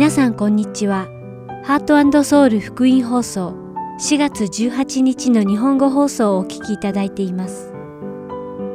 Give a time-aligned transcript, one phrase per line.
[0.00, 1.08] 皆さんこんにちは。
[1.62, 3.54] ハートソウル福音放送
[4.00, 7.70] 4月18日の日本語放送をお聞きいただいています。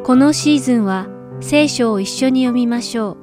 [0.03, 1.07] このシーズンは
[1.41, 3.17] 聖書を一緒に読みましょう。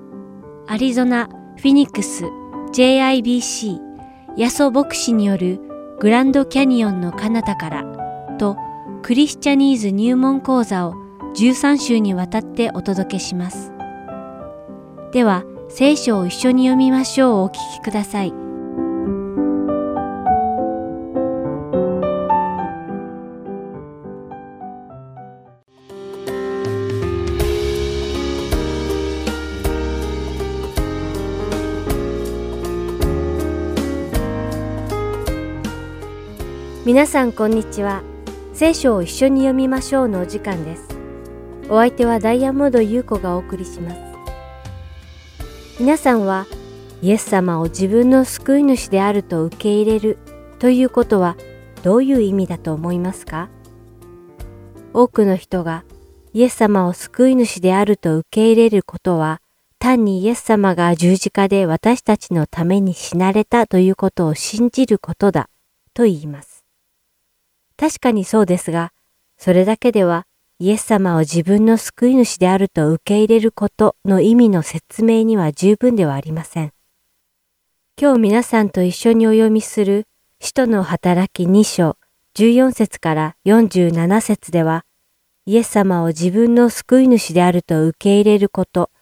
[0.66, 1.28] アリゾナ、
[1.58, 2.24] フィニックス、
[2.74, 3.78] JIBC、
[4.36, 5.60] ヤソ牧師による
[6.00, 7.84] グランドキャニオンの彼方から
[8.36, 8.56] と
[9.02, 10.94] クリスチャニーズ入門講座を
[11.36, 13.72] 13週にわたってお届けします。
[15.12, 18.32] では、聖書を一緒に読みましょうお聞きください。
[36.84, 38.02] 皆さんこんにちは。
[38.52, 40.86] 聖書を一緒に読みましょうのお時間です。
[41.70, 44.11] お相手はダイヤモンド優子がお送りします。
[45.80, 46.46] 皆さんは
[47.00, 50.18] イエス様を自分の救い主であると受け入れる
[50.58, 51.36] ということは
[51.82, 53.48] どういう意味だと思いますか？
[54.92, 55.84] 多くの人が
[56.34, 59.40] イエス様を救い主であると受け入れることは
[59.78, 65.48] 単にイエス様が十字架で私たちのために死なれたということを信じることだ
[65.94, 66.64] と言います。
[67.76, 68.92] 確かにそうですが、
[69.38, 70.26] それだけでは
[70.62, 76.72] イエス様を自分の救い主であると受け入れることの意味の説明には十分ではありません。
[78.00, 80.06] 今日皆さんと一緒にお読みする
[80.38, 81.96] 使徒の働き2章
[82.36, 84.84] 14節から47節では、
[85.46, 88.92] イエス様を自分の救い主であると受け入れること、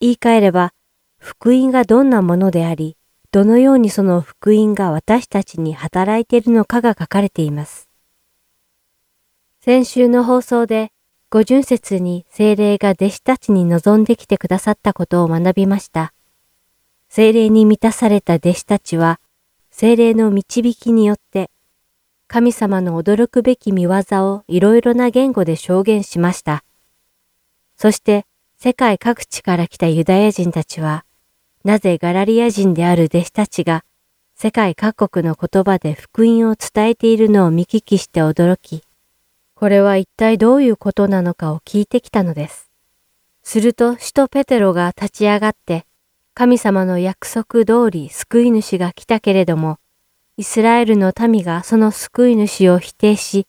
[0.00, 0.72] 言い換えれば、
[1.18, 2.96] 福音がどんなものであり、
[3.32, 7.86] どのようにその福音が私たちに働いているのかが書かれています。
[9.66, 10.92] 先週の放送で、
[11.28, 16.12] 五巡節に精霊が弟子たちに望んできてくださったことを学びました。
[17.08, 19.18] 精霊に満たされた弟子たちは、
[19.72, 21.50] 精霊の導きによって、
[22.28, 23.90] 神様の驚くべき見業
[24.32, 26.62] をいろいろな言語で証言しました。
[27.76, 28.24] そして、
[28.60, 31.04] 世界各地から来たユダヤ人たちは、
[31.64, 33.84] なぜガラリア人である弟子たちが、
[34.36, 38.85] 世界各国の言葉で福音を伝えているのを見聞きして驚き、
[39.58, 42.70] これは一体どういうことなのかを聞いてきたのです。
[43.42, 45.86] すると使徒ペテロが立ち上がって、
[46.34, 49.78] 神様の約束通り救い主が来たけれども、
[50.36, 53.46] イスラエルの民がその救い主を否定し、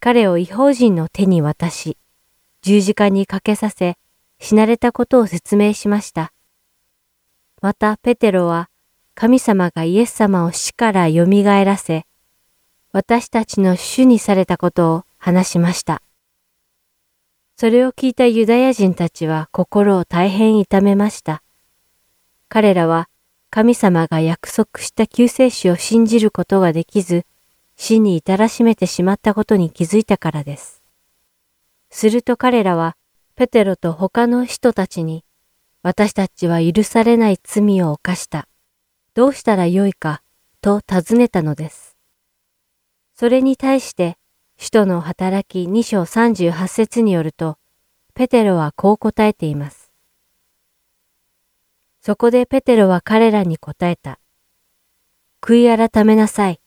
[0.00, 1.96] 彼を違法人の手に渡し、
[2.60, 3.96] 十字架にかけさせ、
[4.40, 6.34] 死なれたことを説明しました。
[7.62, 8.68] またペテロは、
[9.14, 11.24] 神様がイエス様を死から蘇
[11.64, 12.04] らせ、
[12.92, 16.00] 私たちの主にされたことを話しました。
[17.56, 21.42] それを聞いたユダヤ人たちは心を大変痛めました。
[22.48, 23.10] 彼らは
[23.50, 27.26] 神様が約束した救世主を信じることができず、
[27.76, 30.82] 死に至らしめてしまったことに気づいたからです。
[31.90, 32.96] すると彼らは、
[33.36, 35.26] ペテロと他の人たちに、
[35.82, 38.48] 私たちは許されない罪を犯した。
[39.12, 40.22] どうしたらよいか、
[40.62, 41.98] と尋ねたのです。
[43.14, 44.16] それに対して
[44.60, 47.58] 使徒の働き2章38節によると、
[48.14, 49.92] ペテロはこう答えています。
[52.00, 54.18] そこでペテロは彼らに答えた。
[55.40, 56.60] 悔い改めなさい。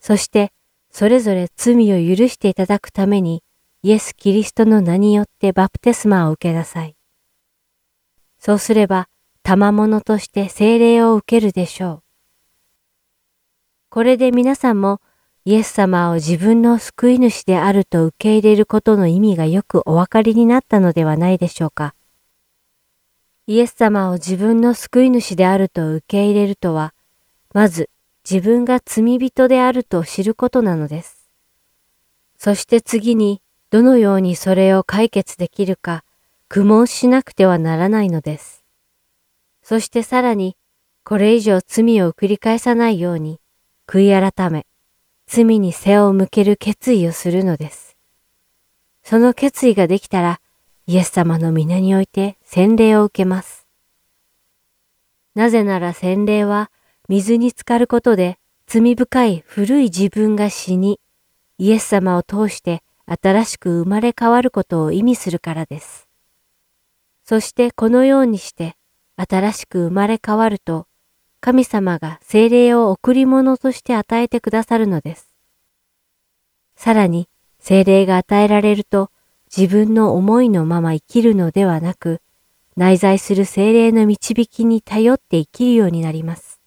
[0.00, 0.52] そして、
[0.90, 3.42] それぞれ罪を許していただくために、
[3.82, 6.94] イエス・キリストの名によってバプテスマを受けなさい。
[8.38, 9.08] そうすれば、
[9.42, 12.02] 賜物として聖霊を受けるでしょう。
[13.88, 15.00] これで皆さんも
[15.44, 21.96] イエス様を自分の救い主であると受け入れることの意味がよくお分かりになったのではないでしょうか。
[23.48, 26.94] イエス様を自分の救い主であると受け入れるとは、
[27.52, 27.90] まず
[28.28, 31.28] 自分が罪人であると知ることなのです。
[32.38, 36.04] そして次にどのようにそれを解決できるか
[36.48, 38.64] 苦悶しなくてはならないのです。
[39.64, 40.56] そしてさらに
[41.02, 43.40] これ以上罪を繰り返さないように
[43.88, 44.66] 悔い改め、
[45.34, 47.96] 罪に背を向ける決意をするのです。
[49.02, 50.42] その決意ができたら、
[50.86, 53.66] イエス様の皆において洗礼を受けます。
[55.34, 56.70] なぜなら洗礼は
[57.08, 61.00] 水に浸かることで罪深い古い自分が死に、
[61.56, 66.08] イエス様を通して新しく生まれ変わることを意味するからです。
[67.24, 68.76] そしてこのようにして
[69.16, 70.86] 新しく生まれ変わると
[71.44, 75.28] 神様が精霊を贈り物として与えてくださるのです。
[76.76, 77.28] さらに、
[77.58, 79.10] 精霊が与えられると、
[79.54, 82.20] 自分の思いのまま生きるのではなく、
[82.76, 86.60] 内在する精霊の導きに頼って生きるようになります。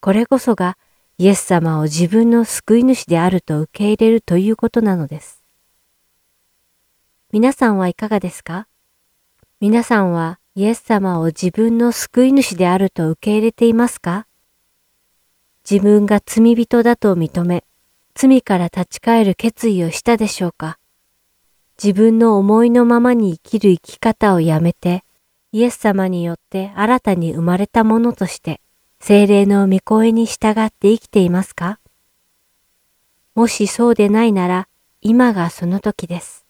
[0.00, 0.78] これこそが
[1.18, 5.44] イエス様を自分の救い主であると受け入れるということなのです。
[7.32, 8.66] 皆さんはいかがですか？
[9.60, 14.26] 皆さんはイエス様を自分の救い主であると受け入れていますか？
[15.70, 17.62] 自分が罪人だと認め、
[18.16, 20.80] 罪から立ち返る決意をしたでしょうか？
[21.80, 25.04] 自分の思いのままに生きる生き方をやめて、
[25.52, 28.60] イエス様によって新たに生まれたものとして、
[28.98, 31.78] 精霊の御声に従って生きていますか？
[33.36, 34.66] もしそうでないなら、
[35.02, 36.44] 今がその時です。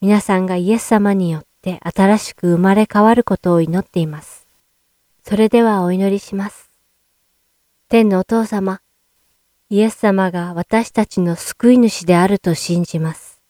[0.00, 4.46] 皆さんがイエス様によってて新しく生まれ変わることを祈っています。
[5.26, 6.68] それではお祈りします。
[7.88, 8.82] 天のお父様、
[9.70, 13.40] イエス様が私たちの救い主であると信じます。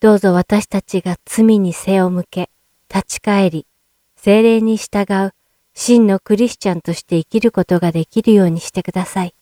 [0.00, 2.50] どうぞ私たちが罪に背を向け、
[2.94, 3.66] 立ち返り、
[4.16, 5.32] 精霊に従う
[5.72, 9.34] 真のクリスチャンとして生きることができるようにしてください。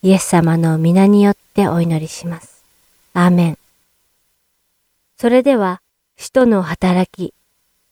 [0.00, 2.64] イエス様の皆によってお祈りします。
[3.12, 3.58] アーメン。
[5.18, 5.82] それでは、
[6.18, 7.34] 使徒の働き、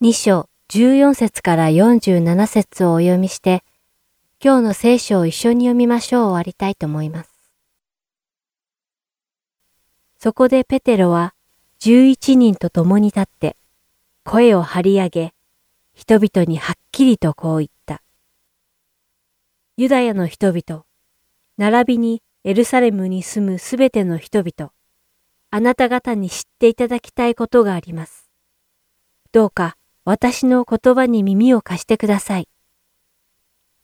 [0.00, 3.62] 2章14節から47節をお読みして、
[4.42, 7.30] 今日の聖書を一緒に読みましょう終わりたいと思います。
[10.18, 11.34] そこでペテロは
[11.80, 13.56] 11人と共に立って
[14.24, 15.34] 声を張り上げ
[15.92, 18.02] 人々にはっきりとこう言った。
[19.76, 20.84] ユダヤの人々、
[21.58, 24.72] 並びにエルサレムに住むすべての人々、
[25.56, 28.28] あなた方に知っていただきたいことがあります。
[29.30, 32.48] どうか私の言葉に耳を貸してください。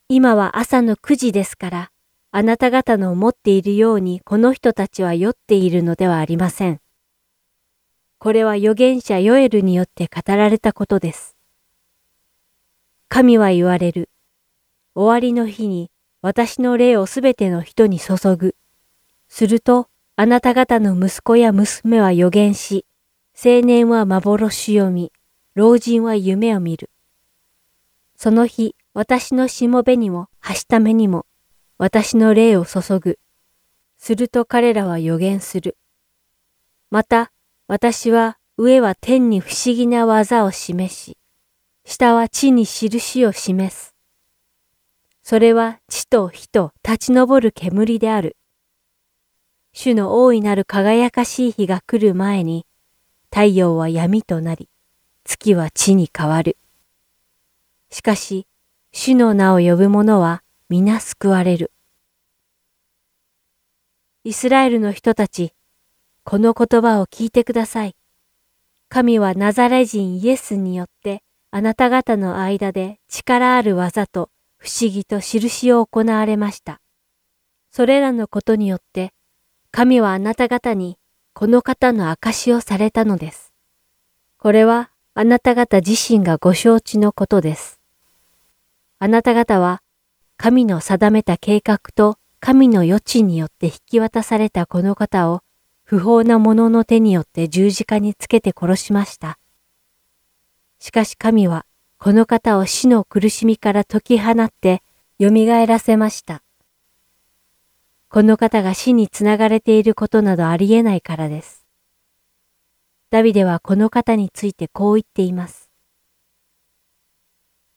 [0.09, 1.91] 今は朝の9時ですから、
[2.31, 6.81] あなた方の思っているようにこの人たちは酔っているのではありません。
[8.17, 11.37] これは預言者ヨエルによって語られたことです。
[13.07, 14.09] 神は言われる。
[14.93, 15.89] 終わりの日に
[16.21, 18.57] 私の霊をすべての人に注ぐ。
[19.29, 22.85] すると、あなた方の息子や娘は予言し、
[23.33, 25.11] 青年は幻読み、
[25.55, 26.89] 老人は夢を見る。
[28.15, 31.25] その日、私のしもべにも、はしためにも、
[31.77, 33.19] 私の霊を注ぐ。
[33.97, 35.77] すると彼らは予言する。
[36.89, 37.31] また、
[37.67, 41.17] 私は上は天に不思議な技を示し、
[41.85, 43.95] 下は地に印を示す。
[45.23, 48.37] それは地と火と立ち上る煙である。
[49.73, 52.65] 主の大いなる輝かしい日が来る前に、
[53.29, 54.69] 太陽は闇となり、
[55.23, 56.57] 月は地に変わる。
[57.89, 58.47] しかし、
[58.91, 61.71] 主の名を呼ぶ者は皆救われる。
[64.23, 65.53] イスラエルの人たち、
[66.23, 67.95] この言葉を聞いてください。
[68.89, 76.81] 神はナザレ人イエスによってあなた方の間で力ある技と不思議と印を行われました。
[77.71, 79.13] それらのことによって、
[79.73, 80.97] 神はあなた方に
[81.33, 83.53] この方の証をされたのです。
[84.37, 87.79] これはあなた方自身がご承知のことです。
[88.99, 89.81] あなた方は
[90.35, 95.41] 神の定めた計画と神の余地によって引き渡されたこの方を
[95.85, 99.39] 不法な者の手によって十字架につけて殺しました。
[100.79, 101.65] しかし神は
[101.97, 104.83] この方を死の苦しみから解き放って
[105.21, 105.29] 蘇
[105.65, 106.43] らせました。
[108.11, 111.65] この方が死につながれていることなどありえないからです。
[113.09, 115.69] ダビデはこの方についてこう言っています。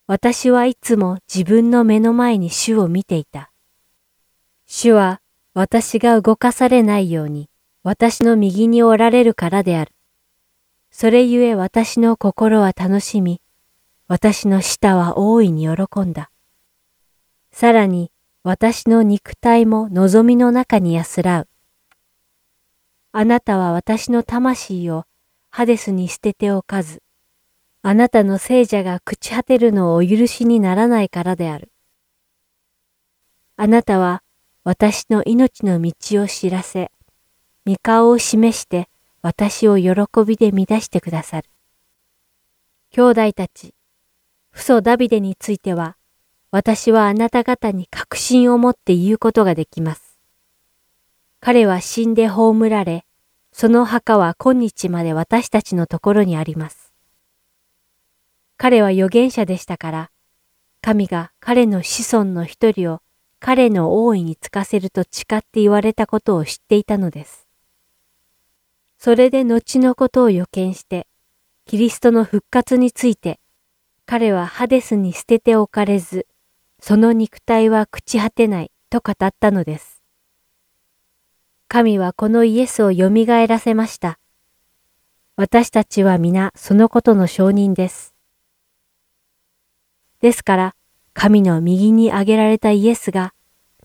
[0.09, 3.53] 私はいつも自分の目の前に主を見ていた。
[4.67, 5.21] 主は
[5.55, 7.49] 私が動かされないように
[7.85, 9.93] 私の右におられるからである。
[10.91, 13.41] それゆえ私の心は楽しみ、
[14.09, 16.33] 私の舌は大いに喜んだ。
[17.53, 18.11] さらに
[18.47, 21.49] 私の肉体も望みの中に安らう。
[23.11, 25.07] あなたは私の魂を
[25.49, 27.03] ハデスに捨てておかず、
[27.81, 31.73] あなたの聖者が朽ち果てるのをお許しにならないからである。
[33.57, 34.23] あなたは
[34.63, 36.91] 私の命の道を知らせ、
[37.67, 38.91] 御顔を示して
[39.23, 39.93] 私を喜
[40.27, 41.49] びで満たしてくださる。
[42.91, 43.75] 兄弟たち、
[44.53, 45.97] 父祖ダビデについては、
[46.57, 50.21] 私はあなた方に確信を持って言うことができます。
[51.41, 53.05] 彼は死んで葬られ、
[53.51, 56.93] その墓は今日まで私たちのところにあります。
[58.57, 60.11] 彼は預言者でしたから、
[60.81, 63.01] 神が彼の子孫の一人を
[63.41, 67.49] 彼の王位につかせると誓って言われたことを知っていたのです。
[69.01, 71.09] それで後のことを予見して、
[71.67, 73.41] キリストの復活について、
[74.07, 76.29] 彼はハデスに捨てておかれず、
[76.87, 80.03] その肉体は朽ち果てないと語ったのです。
[81.67, 84.19] 神はこのイエスを蘇らせました。
[85.35, 88.13] 私たちは皆そのことの証人です。
[90.21, 90.75] ですから、
[91.15, 93.33] 神の右に挙げられたイエスが、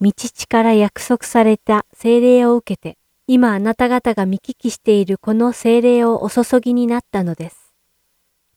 [0.01, 7.73] 道地から約束された精霊を受けて、今あなた方が見聞きしているこの精霊をお注ぎになったのです。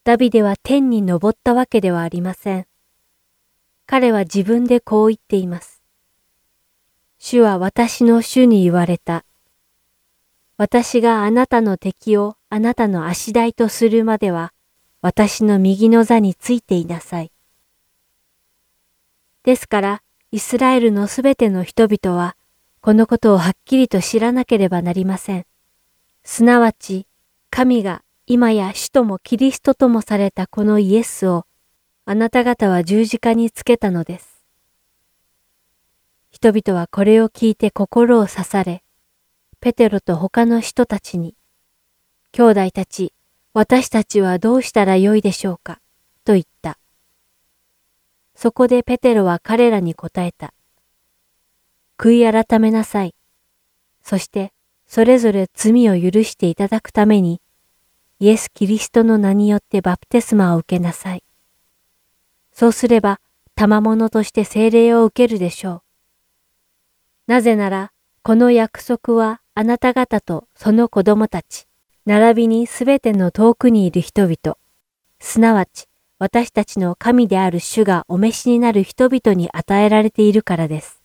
[0.02, 2.66] ダビデは天に昇ったわけではありません。
[3.86, 5.82] 彼は自分でこう言っています。
[7.18, 9.24] 主は私の主に言われた。
[10.56, 14.52] 私があなたの敵をあなたの足台とするまでは、
[15.00, 17.32] 私の右の座についていなさい。
[19.44, 22.36] ですから、イスラエルのすべての人々は、
[22.80, 25.46] このことをはっきりと知らなければなりません。
[26.24, 27.06] すなわち、
[27.50, 31.44] 神が今や主ともキリストともされたこのイエスを、
[32.04, 34.44] あなた方は十字架につけたのです。
[36.30, 38.82] 人々はこれを聞いて心を刺され、
[39.60, 41.36] ペテロと他の人たちに、
[42.32, 43.12] 兄弟たち、
[43.54, 45.80] 私たちはどうしたらよいでしょうか、
[46.24, 46.78] と言った。
[48.34, 50.52] そこでペテロは彼らに答えた。
[51.98, 53.14] 悔い改めなさい。
[54.02, 54.52] そして、
[54.88, 57.40] それぞれ罪を許していただくために、
[58.18, 61.22] イエス・キリストの名によってバプテスマを受けなさい。
[62.62, 63.18] そうすれば、
[63.56, 65.82] 賜物として聖霊を受けるでしょう。
[67.26, 67.90] なぜなら、
[68.22, 71.66] この約束はあなた方とその子供たち、
[72.06, 74.56] 並びにすべての遠くにいる人々、
[75.18, 75.88] すなわち
[76.20, 81.02] 私たちの神である主がお召しになる人々に与えられているからです。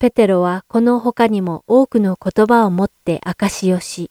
[0.00, 4.10] ペテロはこの他にも多くの言葉を持って証しをし、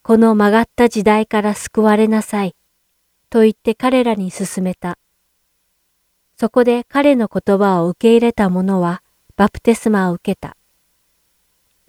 [0.00, 2.54] この曲がった時代から救われなさい、
[3.30, 4.98] と言って彼らに勧めた。
[6.36, 9.02] そこで彼の言葉を受け入れた者は、
[9.36, 10.56] バプテスマを受けた。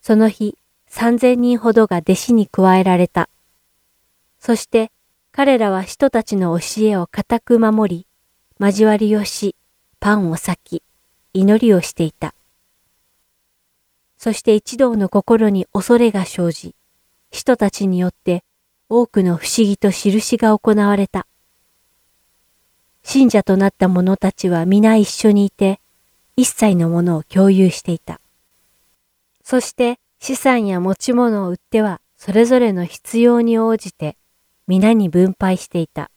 [0.01, 3.29] その日、三千人ほどが弟子に加えられた。
[4.39, 4.91] そして
[5.31, 8.08] 彼らは人たちの教えを固く守り、
[8.60, 9.55] 交わりをし、
[10.00, 10.84] パンを裂き、
[11.34, 12.34] 祈りをしていた。
[14.17, 16.75] そして一同の心に恐れが生じ、
[17.31, 18.43] 人たちによって
[18.89, 21.27] 多くの不思議と印が行われた。
[23.11, 25.81] 信者となった者たちは皆一緒にいて、
[26.35, 28.21] 一切のものを共有していた。
[29.43, 34.15] そして資産や持ち物を売ってはそれぞれの必要に応じて
[34.67, 36.11] 皆に分配していた。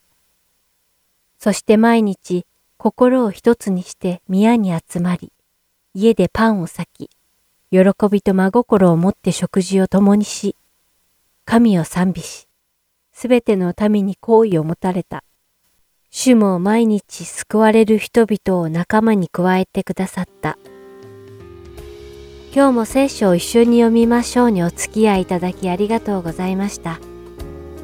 [1.39, 2.45] そして毎日
[2.77, 5.31] 心を一つにして宮に集まり、
[5.95, 7.09] 家でパンを裂き、
[7.71, 7.79] 喜
[8.11, 10.55] びと真心を持って食事を共にし、
[11.43, 12.47] 神を賛美し、
[13.13, 15.23] すべての民に好意を持たれた。
[16.15, 20.59] 主も毎日救われる人々を仲間に加えてくださった。
[22.53, 26.99] 今日も聖書を一緒に読みましょうにお付き合いいただきありがとうございました。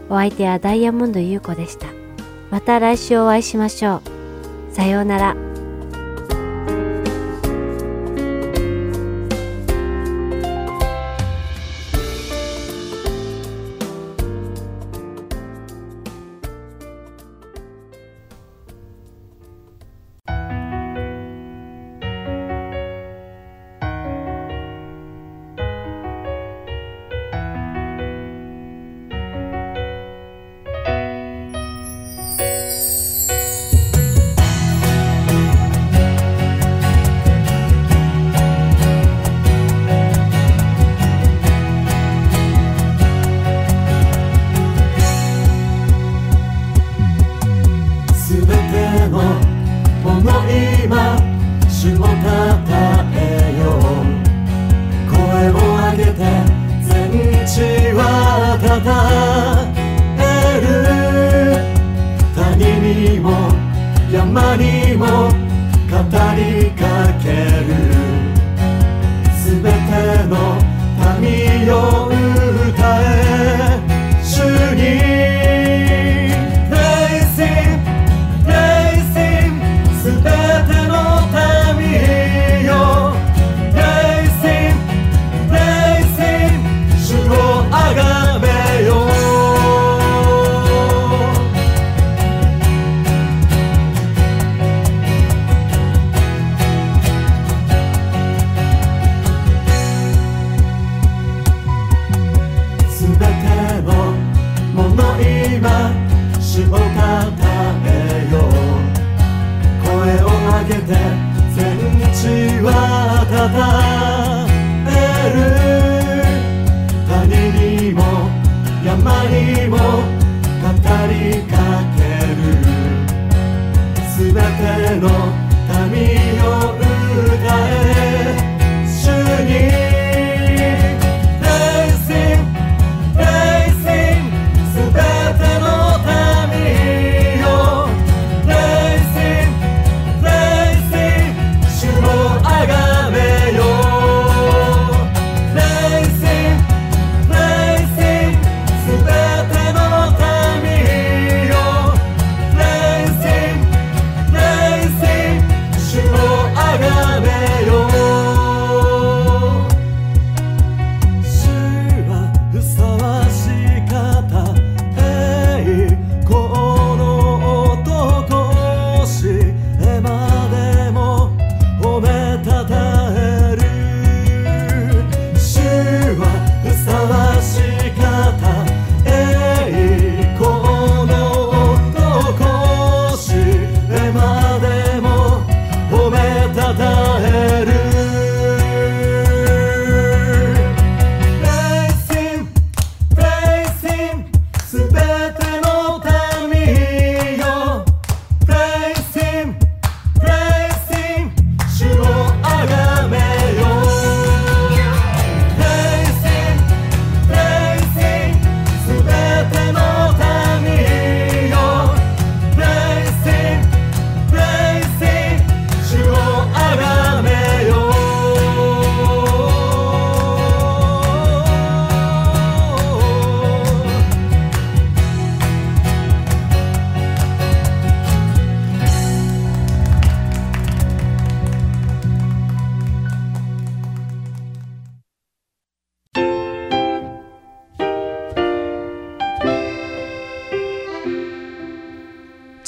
[0.09, 1.88] お相手はダイヤモンド優子でした。
[2.51, 4.03] また来週お会いしましょ
[4.71, 4.75] う。
[4.75, 5.48] さようなら。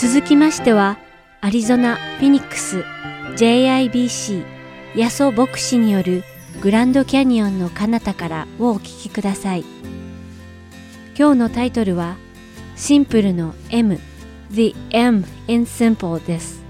[0.02, 0.98] 続きましては、
[1.42, 2.84] アリゾナ・フィニックス
[3.36, 4.44] JIBC
[4.96, 6.24] ヤソ牧師による
[6.60, 9.64] グランドキャニオンの彼方からをお聞きください。
[11.16, 12.16] 今日のタイトルは、
[12.76, 14.00] シンプルの M
[14.50, 16.64] The M in Simple です。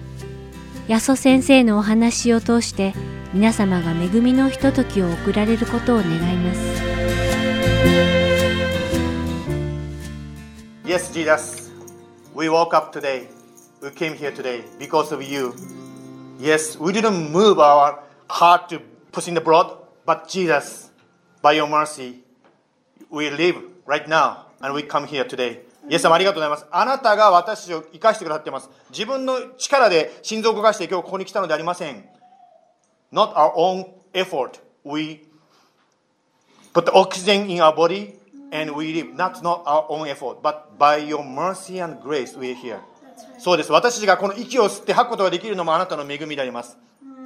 [0.89, 2.93] ヤソ先生のお話を通して
[3.33, 6.59] 皆様が恵みのひとときを送られることを願います。
[10.83, 11.60] Yes, Jesus.
[12.34, 13.28] We woke up today.
[13.80, 15.54] We came here today because of you.
[16.38, 20.90] Yes, we didn't move our heart to push in the blood, but Jesus,
[21.40, 22.22] by your mercy,
[23.10, 25.62] we live right now and we come here today.
[25.88, 26.66] イエス様ありがとうございます。
[26.70, 28.68] あなたが私を生かしてくださっています。
[28.90, 32.04] 自分の力で心臓を動かして今日ここに来たのでありません。
[33.12, 34.60] Not our own effort.
[34.84, 35.28] We
[36.74, 38.14] put the oxygen in our body
[38.51, 39.15] and we live.
[39.15, 42.79] That's not our own effort, but by your mercy and grace we are here.
[43.37, 43.71] そうです。
[43.71, 46.77] 私たちがこの息を吸って吐くことができるのもあなたの恵みであります。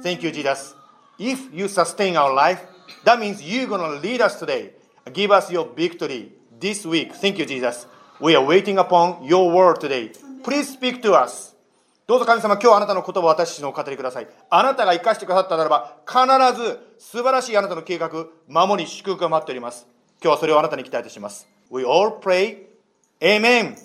[0.02, 0.74] Thank you, Jesus.
[1.18, 2.60] If you sustain our life,
[3.04, 4.72] that means you're going to lead us today.
[5.12, 7.12] Give us your victory this week.
[7.12, 7.86] Thank you, Jesus.
[8.20, 10.12] We are waiting upon your word today.
[10.42, 11.54] Please speak to us.
[12.06, 14.28] どうぞ神様、今日あなたの言葉を私たちにお語りください。
[14.48, 19.88] あなたが生かしてくださったならば、必ず素晴らしいあなたの計画、守り、祝福が待っております。
[20.22, 21.46] 今日はそれをあなたに期待いたします。
[21.70, 22.66] We all pray.
[23.20, 23.76] Amen.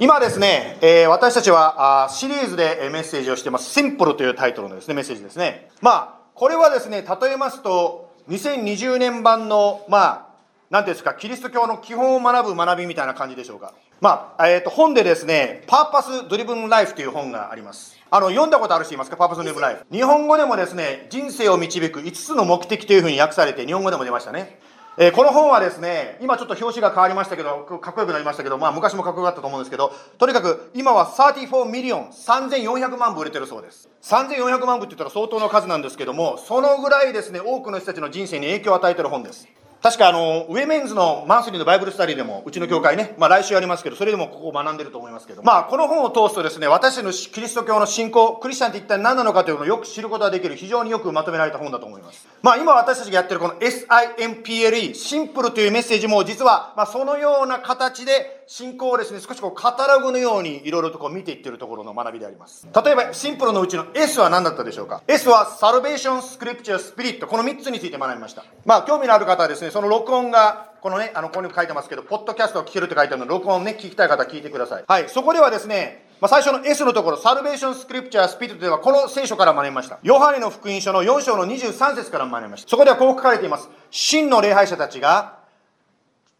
[0.00, 3.70] 今ですね、えー私たちはあシリーズでメッセージをしています。
[3.70, 5.70] シンプルというタイトルのですね、メッセージですね。
[5.80, 10.26] まあ、これはですね、例えますと、2020年版の、まあ、
[10.70, 13.74] なんですか、キリスト教の基本を学ぶ学びみたいな感じでしょうか。
[14.00, 17.96] まあ、えっ、と、本でですね、パーパスドリブンライフという本があります。
[18.10, 19.16] あの、読んだことある人いますか？
[19.16, 19.86] パーパスドリブンライフ。
[19.92, 24.58] 日本語でもですね、人生を導く5つの目的というふうに訳されて、日本語でも出ましたね。
[24.96, 33.88] えーこの本はですね、今ちょっと表紙が変わりましたけど、かっこよくなりましたけど、まあ昔もかっこよかったと思うんですけど、とにかく今は34 million、3400万部売れてるそうです。
[34.02, 39.48] 3400万部って言ったら相当の数なんですけども、そのぐらいですね、多くの人たちの人生に影響を与えてる本です。
[39.84, 52.26] 確かあの、 women's の monthly の Bible study でも、うちの教会ね、まあ来週ありますけど、それでもここを学んでると思いますけど、まあこの本を通すとですね、私のキリスト教の信仰、クリスチャンって一体何なのかというのをよく知ることができる、非常によくまとめられた本だと思います。
[52.40, 62.66] まあ今私たちがやってるこの SIMPLE、シンプルというメッセージも実は、まあそのような形で信仰をですね、少しこうカタログのようにいろいろとこう見ていってるところの学びであります。
[62.84, 67.26] 例えばシンプルのうちの S は何だったでしょうか ?S は Salvation, Scripture, Spirit。
[67.26, 68.44] この3つについて学びました。
[68.64, 74.84] まあ興味のある方はですね、その録音が、このね、あの、ここに書いてますけど、ポッドキャストを聞けるって書いてあるので、録音ね、聞きたい方聞いてください。
[74.86, 79.98] はい、そこではですね、まあ、最初の S のところ、サルベーションスクリプチャースピリットではこの聖書から学びました。
[80.04, 82.68] ヨハネの福音書の4章の23節から学びました。
[82.68, 83.68] そこではこう書かれています。
[83.90, 85.38] 真の礼拝者たちが、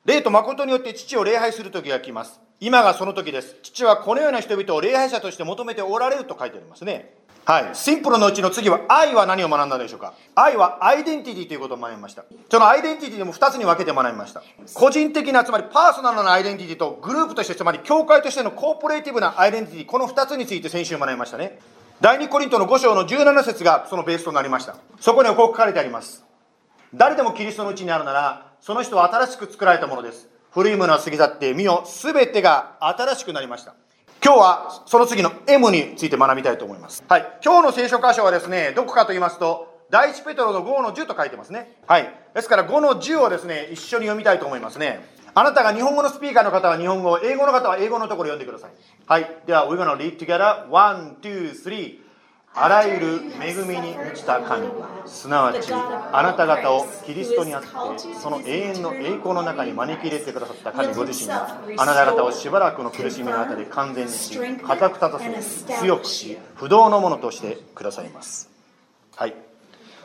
[0.05, 2.41] 霊と誠によって父を礼拝する時が来ます。
[2.61, 3.57] 今がその時です。
[3.65, 7.13] 父はこのような人々を礼拝者として求めておられると書いてありますね。
[7.45, 7.75] はい。
[7.75, 10.15] シンプルのうちの次は愛は何を学んだでしょうか？
[10.35, 12.25] 愛はアイデンティティということを学びました。
[12.51, 14.43] そのアイデンティティでも2つに分けて学びました。
[14.73, 21.59] 個人的な、つまりパーソナルなアイデンティティとグループとして、つまり教会としてのコーポレーティブなアイデンティティ、この2つについて先週学びましたね。
[22.01, 24.77] 第2コリントの5章の17節がそのベースとなりました。
[25.01, 26.25] そこにはこう書かれてあります。
[26.95, 30.29] 誰でもキリストのうちにあるなら、その人は新しく作られたものです。
[30.51, 33.75] 古いものは過ぎ去って、見よ、すべてが新しくなりました。
[34.25, 37.05] 今日はその次の M について学びたいと思います。
[37.07, 37.41] はい。
[37.45, 41.77] 今日の聖書箇所はですね、どこかと言いますと、第一ペトロの5の10と書いてますね。
[41.87, 42.11] はい。
[42.35, 45.05] ですから5の10をですね、一緒に読みたいと思いますね。
[45.35, 48.73] あなたが日本語のスピーカーの方は日本語、英語の方は英語のところを読んでください。
[49.07, 49.43] はい。
[49.45, 50.71] では、we're gonna read together.
[50.71, 51.99] One, two, three.
[52.57, 54.69] あらゆる恵みに満ちた神、
[55.07, 57.69] すなわちあなた方をキリストにあって、
[58.23, 68.49] その永遠の栄光の中に招き入れてくださった神ご自身があなた方をしばらくの苦しみのあたり完全にし、固く立たせ、強くし、不動のものとしてくださいます。
[69.17, 69.35] はい。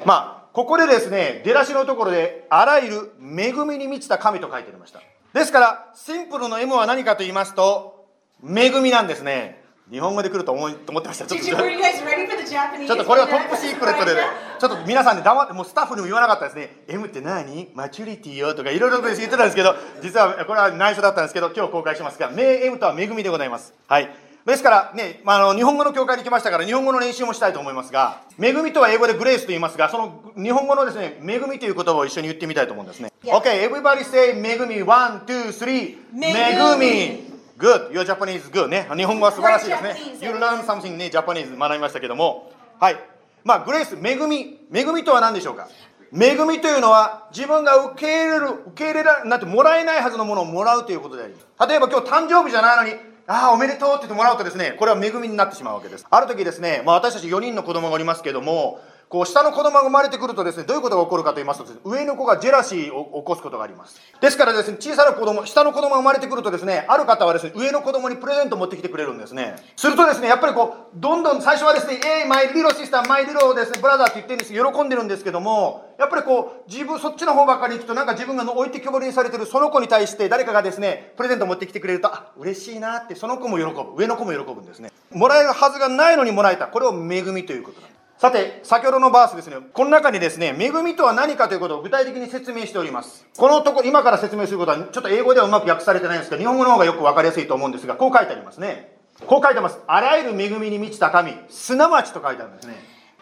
[0.04, 5.02] まあ、ここでですね、出だしのところで、あらゆる恵みに満ちた神と書いてありました。
[5.34, 8.08] ですから、シンプルの M は何かと言いますと、
[8.44, 9.59] 恵みなんですね。
[9.92, 11.26] 日本語で来ると思いと思ってました。
[11.26, 11.46] ちょっと?
[11.46, 13.58] ちょっとこれはトップ?
[13.58, 14.22] シークレットでね、
[14.60, 16.84] ちょっと皆さんで黙って、もうスタッフにも言わなかったですね。
[16.88, 17.70] M って何？
[17.74, 23.74] マチュリティよとかいろいろと言ってたんですけど、実はこれは内緒だったんですけど、今日公開しますが、名 M とは恵みでございます。
[23.88, 24.10] はい。
[24.46, 33.12] ですからね、まあ、あの日本語の教会に来ましたから日本語の練習もしたいと思いますが、恵みとは英語でグレースと言いますが、その日本語のですね、恵みという言葉を一緒に言ってみたいと思うんですね。
[33.24, 33.36] Yeah.
[33.38, 37.29] Okay, everybody say 恵み、one, two, three, 恵み。
[37.60, 37.92] Good.
[37.92, 38.88] Your Japanese good ね。
[38.96, 39.98] 日本語は素晴らしいですね.
[40.22, 42.52] You learn something ね、Japanese 学びましたけども。
[42.80, 42.96] はい。
[43.44, 44.60] まあ、グレース、恵み。
[44.74, 45.68] 恵みとは何でしょうか？
[46.14, 51.70] 恵みというのは自分が受け入れる、受け入れらなんてもらえないはずのものをもらうということであります。
[51.70, 56.08] 例えば今日誕生日じゃないのに、ああ、おめでとうって言ってもらうとですね、これは恵みになってしまうわけです。
[56.10, 64.00] ある時ですね、まあ私たち4人の子供がおりますけども、こう下の子供が生まれてくるとですね、どういうことが起こるかと言いますとですね、上の子がジェラシーを起こすことがあります。
[64.22, 69.56] ですからですね、小さな子供、下の子供が生まれてくるとですね、ある方はですね、上の子供にプレゼントを持ってきてくれるんですね。
[69.76, 83.96] するとですね、やっぱりこう、どんどん最初はですね、えい、マイリロシスター、マイリロですね、ブラザーって言ってるんです喜んでるんですけども、やっぱりこう、自分、そっちの方ばっかり行くと、なんか自分が置いてきぼりにされてるその子に対して誰かがですね、プレゼントを持ってきてくれると、あ、嬉しいなって、その子も喜ぶ。
[83.98, 84.92] 上の子も喜ぶんですね。
[85.12, 86.68] もらえるはずがないのにもらえた。
[86.68, 87.99] これを恵みということなんです。
[88.20, 93.26] さて、先ほどのバースですね、この中にですね、恵みとは何かということを具体的に説明しております。
[93.38, 98.98] このとこ、今から説明することは、ちょっと英語ではうまく訳されてないんですが、日本語の方がよくわかりやすいと思うんですが、こう書いてありますね。
[99.26, 99.80] こう書いてます。
[99.88, 102.76] あらゆる恵みに満ちた神、すなわちと書いてあるんですね。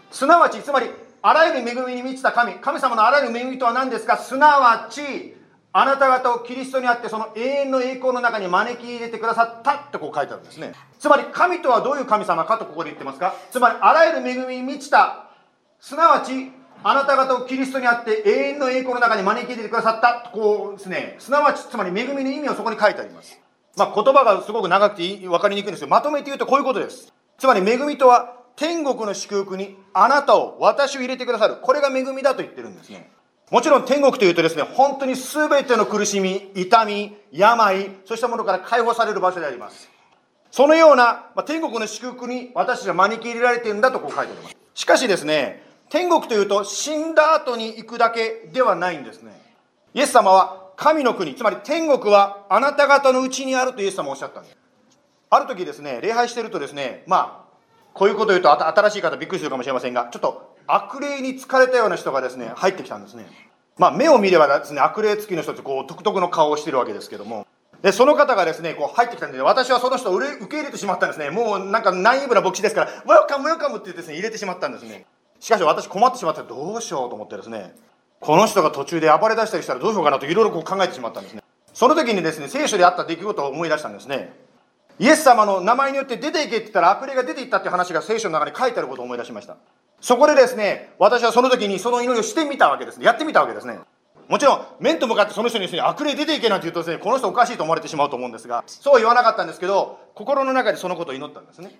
[0.10, 0.89] すなわち、つまり、
[1.21, 4.17] あらゆる恵みに満ちた神、神様のあらゆる恵みとは何ですか？
[4.17, 5.37] すなわち、
[5.79, 10.73] あなた方をキリストにあってその永遠の栄光の中に招き入れてくださったってこう書いてあるんですね。
[10.97, 13.35] つまり神とはどういう神様かとここで言ってますか？
[13.51, 15.29] つまりあらゆる恵みに満ちた、
[15.79, 16.51] すなわち
[16.83, 23.39] あなた方をキリストにあって永遠の栄光の中に招き入れてくださったとこうですね、すなわちつまり恵みの意味をそこに書いてあります。
[23.75, 27.13] まあ言葉がすごく長くて分かりにくいんですけど、まとめて言うとこういうことです。
[27.37, 31.57] つまり恵みとは天国の祝福にあなたを私を入れてくださる。
[31.61, 33.11] これが恵みだと言ってるんですね。
[33.49, 39.89] もちろん天国というとですね、本当に全ての苦しみ、痛み、病、そうしたものから解放される場所であります。
[40.51, 44.55] そのような、まあ、天国の祝福に私たちは招き入れられているんだとこう書いてあります。
[44.73, 49.31] しかしですね、天国というと死んだ後に行くだけではないんですね。
[49.93, 54.57] イエス様は神の国、つまり天国はあなた方のうちにあるとイエス様はおっしゃったんです。
[55.29, 57.46] ある時ですね、礼拝してるとですね、まあ、
[57.97, 63.25] こういうことを言うと新しい方びっくりするかもしれませんが、ちょっと悪霊に疲れたような人がですね、入ってきたんですね。
[63.77, 67.47] まあ、目を見ればですね、悪霊付きの人ってこう、独特の顔をしてるわけですけども、
[67.81, 71.31] で、その方がですね、こう入ってきたんで、私はその人を受け入れてしまったんですね。
[71.31, 75.05] もうなんかナイーブな牧師ですから、ウェルカムウェルカムってですね、入れてしまったんですね。
[75.39, 77.75] しかし私困ってしまって、どうしようと思ってですね、
[78.19, 81.43] この人が途中で暴れ出したりしたらどうしようかなといろいろこう考えてしまったんですね。
[81.73, 84.33] その時にですね、聖書であった出来事を思い出したんですね。
[84.99, 89.57] イエス様の名前によって出ていけって言ったら悪霊が出ていったっていう話が聖書の中に書いてあることを思い出しました。
[90.01, 93.05] そこでですね、私はその時にその祈りをしてみたわけですね。
[93.05, 93.79] やってみたわけですね。
[94.27, 101.71] もちろん、面と向かってその人にですね、悪霊出ていけなんて言うとですね、この人おかしいと思われてしまうと思うんですが、そう言わなかったんですけど、心の中でそのことを祈ったんですね。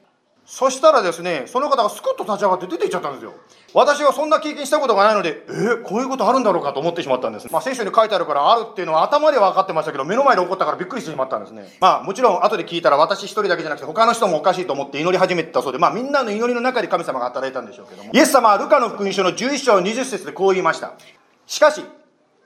[0.50, 3.34] そしたらですね、その方がスクッと立ち上がって出て行っちゃったんですよ。
[3.74, 7.52] 私はそんな経験したことがないので、えー、こういうことあるんだろうかと思ってしまったんです。
[7.52, 11.68] まあ、聖書に書いてあるからあるっていうのは頭では分かってましたけど、目の前で起こったからびっくりしてしまったんですね。
[11.82, 18.12] まあ、もちろん後で聞いたら私一人だけじゃなくて他の人もおかしいと思って祈り始めてたそうで、まあみんなの祈りの中で神様が働いたんでしょうけども。
[18.14, 20.94] イエス様はルカの福音書の11章20節でこう言いました。
[21.46, 21.84] しかし、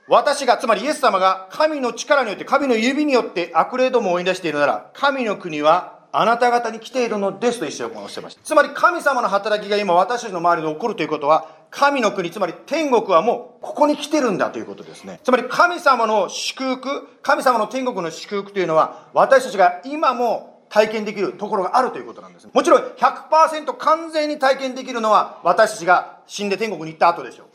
[0.08, 8.42] 私が、つまりイエス様が神の力によって、神の指によって悪霊どもを追い出しているなら、神の国はあなた方に来ているのですと一緒におっしゃいました。
[8.44, 15.20] つまり神様の働きが今私たちの周りで起こるということは、神の国、つまり天国はもうここに来てるんだということですね。
[15.24, 22.48] つまり神様の祝福、神様の天国の祝福というのは、私たちが今も体験できるところがあるということなんです。
[22.52, 27.46] もちろん100%完全に体験できるのは私たちが死んで天国に行った後でしょう。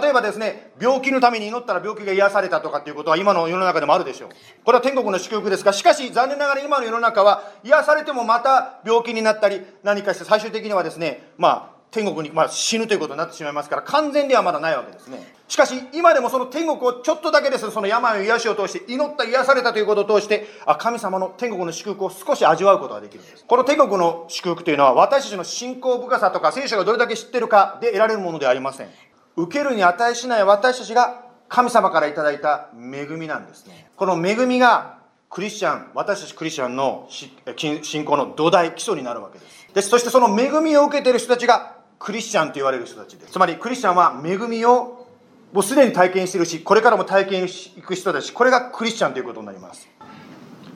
[0.00, 4.30] 例えばですね、病気のために祈ったら病気が癒されたとかっていうことは今の世の中でもあるでしょう。
[4.64, 15.32] これは天国の祝福ですが、しかし残念ながら今の世の中は癒されてもまた病気になったり何かして最終的にはですね、まあ天国に、まあ、死ぬということになってしまいますから完全ではまだないわけですね。
[15.46, 23.44] しかし今でもその天国をちょっとだけですその病を癒しを通して祈った癒されたということを通してあ神様の天国の祝福を少し味わうことができるんです。
[23.46, 28.88] この天国の祝福というのは私たちの信仰深さとか聖書がどれだけ知ってるかで得られるものではありません。
[29.36, 33.90] 受けるに値しない私たちが神様からいただいた恵みなんですね。
[33.96, 34.98] この恵みが
[35.30, 39.68] クリスチャン、私たちクリスチャンの信仰の土台、基礎になるわけです。
[39.74, 43.32] でそしてその恵みを受けている人たちがクリスチャンと言われる人たちです。
[43.32, 45.06] つまりクリスチャンは恵みを
[45.52, 49.88] もうすでに体験しているし、これからも体験していく人たち、これがクリスチャンということになります。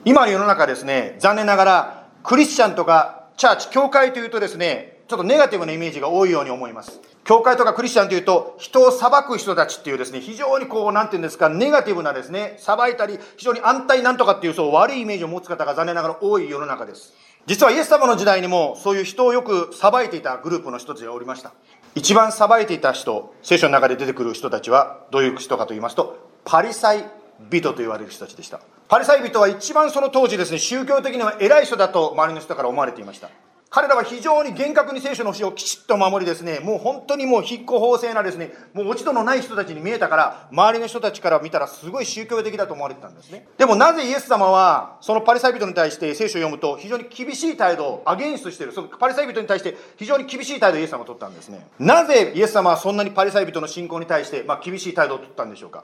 [0.05, 7.01] 今の世の中ですね、残念ながらクリスチャンとかチャーチ、教会というとですね、ちょっとネガティブなイメージが多いように思います。
[7.23, 17.15] 教会とかクリスチャンというと、人を裁く人たちっていうですね、非常にこう、なんていうんですか、ネガティブなですね、裁いたり、非常に安泰なんとかっていう、そう悪いイメージを持つ方が残念ながら多い世の中です。
[17.47, 21.53] 実はイエス様の時代にも、そういう人をよく裁いていたグループの一つがおりました。
[21.95, 27.03] 一番裁いていた人、聖書の中で出てくる人たちは、どういう人かと言いますと、パリサイ
[27.49, 28.59] 人と言われる人たちでした。
[28.87, 33.31] パリサイ人は一番その当時ですね、宗教的には偉い人だと周りの人から思われていました。
[33.71, 43.47] 彼らは非常に厳格に聖書の教えをきちっと守りですね、もう本当にもう筆行法制なですね、もう落ち度のない人たちに見えたから、周りの人たちから見たらすごい宗教的だと思われてたんですね。
[43.59, 51.67] でもなぜイエス様は、そのパリサイ人に対して聖書を読むと、非常に厳しい態度をアゲンストしている、そのパリサイ人に対して非常に厳しい態度をイエス様は取ったんですね。
[51.77, 55.83] なぜイエス様はそんなにパリサイ人の信仰に対して、まあ、厳しい態度を取ったんでしょうか。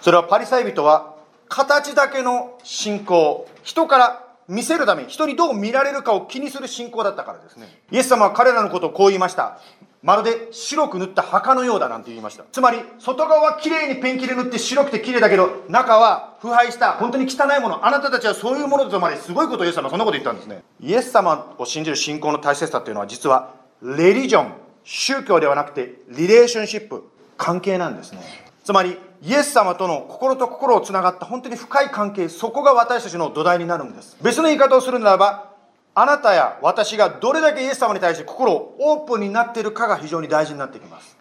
[0.00, 1.14] それはパリサイ人は、
[1.50, 7.68] 形だけの信仰、人から見せるため人にどう見られるかを気にする信仰だったからですね。
[7.90, 9.60] イエス様は彼らのことをこう言いました。
[10.02, 12.44] まるで白く塗った墓のようだなんて言いました。
[12.50, 17.84] つまり外側は綺麗にペンキで塗って白くて綺麗だけど中は腐敗した本当に汚いもの。
[17.84, 20.62] あなたたちはそういうものだとまですごいことをイエス様そんなこと言ったんですね。
[20.80, 24.52] イエス様を信じる信仰の大切さっていうのは実はレリジョン
[24.84, 28.47] 宗教ではなくてリレーションシップ関係なんですね。
[28.68, 34.18] つまりイエス様との心と心をつながった本当に深い関係、そこが私たちの土台になるんです。
[34.20, 35.54] 別の言い方をするならば、
[35.94, 41.16] あなたや私がどれだけイエス様に対して心をオープンになっているかが非常に大事になってきます。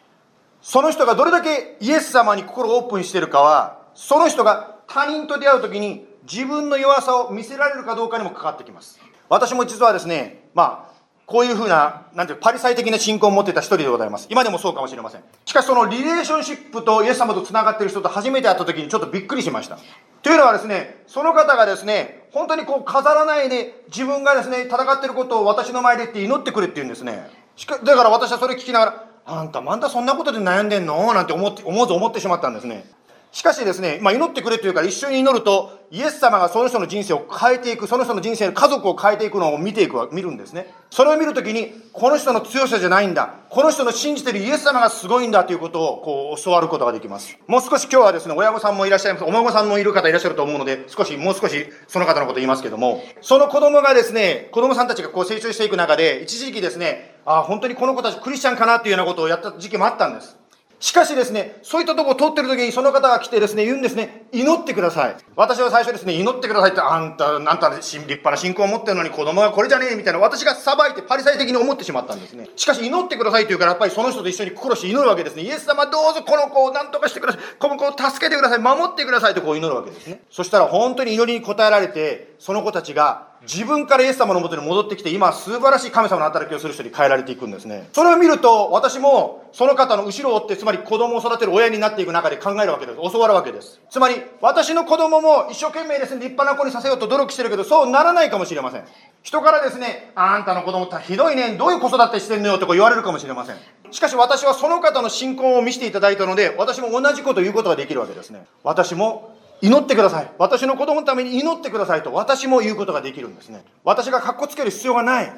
[0.62, 9.00] その人がどれだけイエス様に心をオープンしているかは、その人が他人と出会う時に自分の弱さを見せられるかどうかにも関わってきます。
[9.30, 10.97] 私も実はですね、まあ、
[11.28, 14.28] こういうふうな、なんていうパリサイ的な信仰を持っていた一人でございます。
[14.30, 15.22] 今でもそうかもしれません。
[15.44, 19.78] しかしそのリレーションシップとイエス様と繋がっている人と初めて会った時にちょっとびっくりしました。
[20.24, 27.30] というのはですね、その方がですね、本当にこう飾らないで自分がですね、戦っていることを私の前でって祈ってくれって言うんですね。
[27.58, 31.14] しかだから私はそれ聞きながら、あんたまだそんなことで悩んでんの？
[31.14, 32.86] なんて思って、思わず思ってしまったんですね。
[33.32, 40.74] しかしですね、まあ、祈ってくれというから一緒に祈ると、イエス様がその人の人生を変えていく、その人の人生、家族を変えていくのを見ていく、見るんですね。
[40.90, 43.36] それを見るときに、この人の強さじゃないんだ。
[43.50, 47.38] この人の信じてるイエス様がすごいんだということを、こう、教わることができます。
[47.48, 49.26] もう少し今日はですね、親御さんもいらっしゃいます。
[49.26, 60.38] お孫さんもいる方いらっしゃると思うので、少し、もう少しその方のこと言いますけども、その子供がですね、子供さんたちがこう成長していく中で、一時期ですね、ああ、本当にこの子たちクリスチャンかなっていうようなことをやった時期もあったんです。
[60.80, 65.16] しかしですね、そういったとこを通ってる時にその方が来てですね、言うんですね、祈ってください。
[65.36, 72.48] 私は最初ですね、祈ってくださいって、あんた、あんた立派な信仰を持ってるのに子供がこれじゃねえみたいな、私が裁いてパリサイ的に思ってしまったんですね。
[72.56, 75.42] しかし祈ってくださいというから、やっぱりその人と一緒に心して祈るわけですね。
[75.42, 77.42] イエス様どうぞこの子を何とかしてください。
[77.58, 78.60] この子を助けてください。
[78.60, 80.22] 守ってくださいとこう祈るわけですね。
[80.30, 87.88] そしたら本当に祈りに応えられて、その子たちが自分からイエス様のもとに戻ってきて、今素晴らしい神様の働きをする人に変えられていくんですね。
[87.94, 92.98] それを見ると、私もその方の後ろを追って、つまり子供を育てる親になっていく中で考えるわけです。
[93.12, 93.80] 教わるわけです。
[93.90, 98.84] つまり、私の子供も一生懸命ですね、立派な子にさせようと努力してるけど、そうならないかもしれません。
[99.24, 103.56] 人からですね、あんたの子供ってひどいね、どういう子育てしてんのよってこう言われるかもしれません。
[103.92, 108.46] しかし私はその方の信仰を見せていただいたので、私も同じことを言うことができるわけですね。
[108.64, 110.32] 私も祈ってください。
[110.38, 113.64] 私の子供のために祈ってくださいと私も言うことができるんですね。
[113.84, 115.32] 私が格好つける必要がない。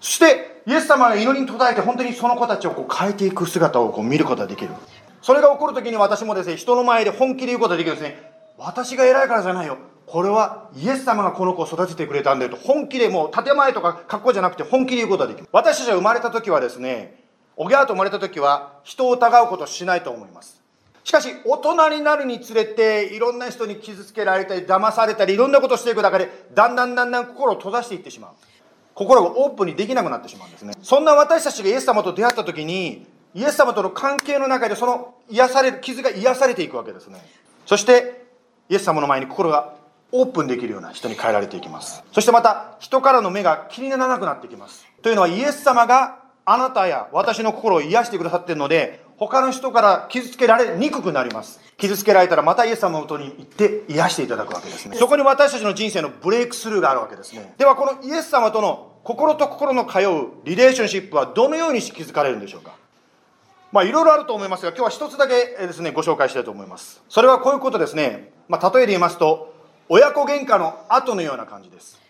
[0.00, 4.70] そして、イエス様が祈りに途絶えて本当にその子たちをこう変えていく姿をこう見ることができる。
[5.22, 8.30] それが起こるときに私もですね、人の前で本気で言うことができるんですね。
[8.58, 9.78] 私が偉いからじゃないよ。
[10.06, 15.48] これはイエス様がこの子を育ててくれたんだよと本気でもう建前とか格好じゃなくて本気で言うことができる。
[15.52, 17.24] 私たちが生まれた時はですね、
[17.56, 20.63] おぎゃーと生まれた時は人を疑うことしないと思います。
[21.04, 28.30] しかし、大人になるにつれて、いろんな人に傷つけられたり、騙されたり、いろんなことをしていく中で、だんだんだんだん心を閉ざしていってしまう。
[28.94, 30.74] 心がオープンにできなくなってしまうんですね。
[30.82, 37.20] そんな私たちがイエス様と出会った時に、イエス様との関係の中で、その癒される、傷が癒されていくわけですね。
[37.66, 38.24] そして、
[38.70, 39.74] イエス様の前に心が
[40.10, 42.02] オープンできるような人に変えられていきます。
[42.12, 44.86] そしてまた、人からの目が気にならなくなってきます。
[45.02, 51.60] というのは、イエス様があなたや私の心を癒してくださっているので、他の人から傷つけられにくくなります。
[51.76, 54.96] 傷つけられたらまたイエス様のもとに行って癒していただくわけですね。
[54.96, 57.54] そこに私たちの人生のブレイクスルーがあるわけですね。
[57.58, 62.76] ではこのイエス様との心と心の通うリレーションシップはどのように築かれるんでしょうか
[63.70, 67.02] まあいろいろあると思いますが、今日は一つだけえーですね、ご紹介したいと思います。
[67.08, 68.32] それはこういうことですね。
[68.48, 69.52] まあ例えで言いますと、
[69.88, 72.00] 親子喧嘩の後のような感じです。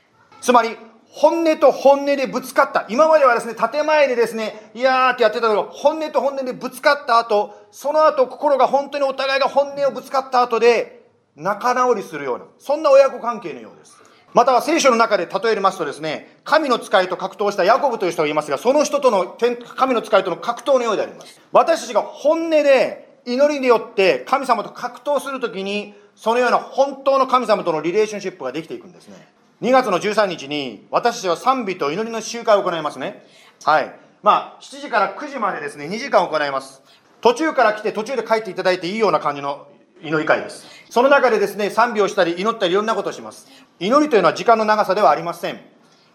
[0.40, 0.76] つまり、
[1.16, 2.86] 本音と本音でぶつかった。
[2.88, 11.04] 今まではですね、建前でですね、いやーってやってたけど、本音と本音でぶつかった後、その後心が本当にお互いが本音をぶつかった後で、
[11.36, 13.96] 仲直りするような、そんな親子関係のようです。
[14.32, 19.36] または聖書の中で例えますとですね、神の使いと格闘したヤコブという人がいますが、その人との、
[19.76, 21.40] 神の使いとの格闘のようであります。
[21.52, 29.33] 私たちが本音で祈りによって神様と格闘するときに、そのような本当の神様とのリレーションシップができていくんですね。
[29.62, 33.24] 2月の13日に私たちは賛美と祈りの集会を行いますね。
[33.64, 33.94] はい。
[34.22, 36.82] まあ、7時から9時までですね、2時間行います。
[37.20, 39.68] 途中から来て途中で帰っていただいていいような感じの
[40.02, 40.66] 祈り会です。
[40.90, 43.48] その中でですね、賛美をしたり祈ったりいろんなことをします。
[43.78, 45.60] 祈りというのは時間の長さではありません。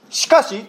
[0.09, 0.65] しかし、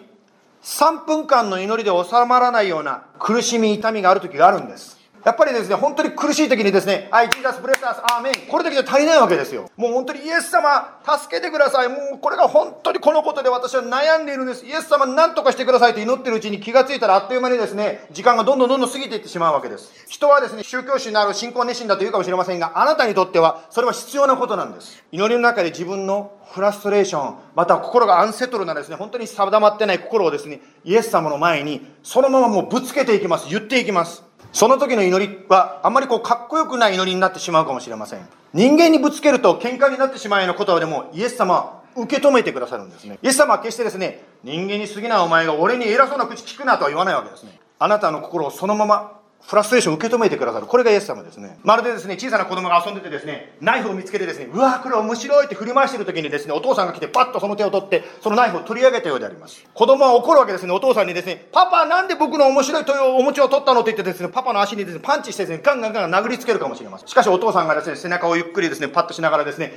[0.62, 4.99] 3分間の祈りで収まらないような苦しみ、痛みがある時があるんです。
[5.24, 8.34] やっぱりですね、本当に苦しい時にですね、はい、 Jesus, bless us, amen。
[8.48, 9.70] これだけじゃ足りないわけですよ。
[9.76, 11.88] もう本当にイエス様、助けてください。
[11.88, 14.64] もうこれが本当にこのことで私は悩んでいるんです。
[14.64, 19.92] イエス様、何とかしてくださいと祈ってるうちに気がついたらあっという間にですね、時間がどんどんどんどん過ぎていってしまうわけです。
[20.08, 25.02] 人はですね、宗教師になる信仰熱心だと言うかもしれませんが、あなたにとってはそれは必要なことなんです。
[25.12, 33.48] 祈りの中で自分のフラストレーション、また心が unsettle なですね、本当に定まってない心をですね、イエス様の前に、そのままもうぶつけていきます。
[33.48, 34.29] 言っていきます。
[34.52, 38.28] その時の祈りは、あんまりこう、かっこよくない祈りになってしまうかもしれません。
[38.52, 43.18] 人間にぶつけると喧嘩になってしまうようなことでも、イエス様は受け止めてくださるんですね。
[43.22, 47.60] イエス様は決してですね、人間に過ぎないお前が俺に偉そうな口聞くなとは言わないわけですね。
[47.78, 49.19] あなたの心をそのまま
[49.50, 50.66] フラストレーションを受け止めてくださる。
[50.66, 51.58] これがイエス様ですね。
[51.64, 59.64] まるでですね、小さな子供が遊んでてですね、ナイフを見つけてですね、うわこれ面白いって振り回してる時にですね、お父さんが来てパッとその手を取って、そのナイフを取り上げたようであります。
[59.74, 67.08] 子供は怒るわけですね、お父さんにですね、パパなんで僕の面白いというお餅を取ったのって言ってですね、パパの足にですね、パンチしてですね、ガンガンガン殴りつけるかもしれません。
[67.08, 69.74] しかしお父さんがですね、背中をゆっくりですね、パッとしながらですね、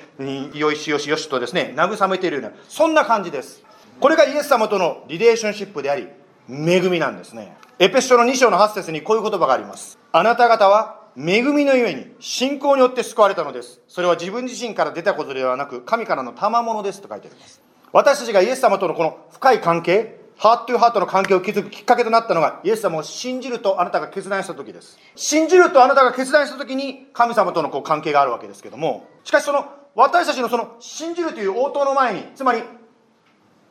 [0.53, 3.63] よしよしよしとですね、慰めているような、そんな感じです。
[3.99, 6.09] これがイエス様とのリレーションシップであり、
[6.47, 7.57] 恵みなんですね。
[7.83, 9.99] エペス書の2章の8節にこういう言葉があります。
[10.13, 13.81] あなた方は恵みのゆえに信仰によって救われたのです。
[13.89, 17.61] それは自分自身から出たことではなく、神からの賜物ですと書いてあります。
[17.91, 24.97] 私たちがイエス様とのこの深い関係、ハートゥハートの関係を築くきっかけとなったのが、イエス様を信じるとあなたが決断した時です。
[25.17, 32.63] 信じるとあなたが決断した時に、神様とのこう関係があるわけですけども、しかしその、私たちのその、信じるという応答の前に、つまり、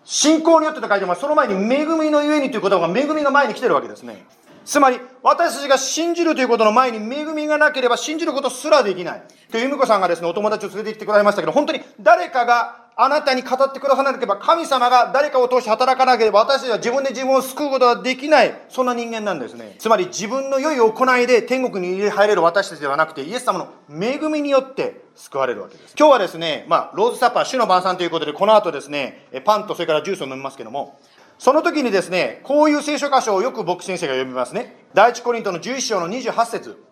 [0.05, 1.21] 信仰によってと書いてます。
[1.21, 4.25] その前に恵みのゆえにという言葉が恵みが前に来てるわけですね。
[4.65, 9.23] つまり、私たちが信じるということの前に恵みがなければ信じることすらできない。
[9.51, 19.77] という由美子さんがですね、お友達を連れてきてくださいましたけど、本当に誰かがあなたに語ってくださなければ、神様が誰かを通して働かなければ、私たちは自分で自分を救うことができない、そんな人間なんですね。
[19.81, 25.95] つまり自分の良い行いで天国に入れる私たちではなくて、イエス様の恵みによって救われるわけです。
[25.99, 30.99] 今日はですね、まあ、ローズサッパー、主の晩餐ということで、この後ですね、パンとそれからジュースを飲みますけども、
[31.39, 34.85] その時にですね、こういう聖書箇所をよく僕先生が読みますね。
[34.93, 36.83] 第一コリントの11章の28節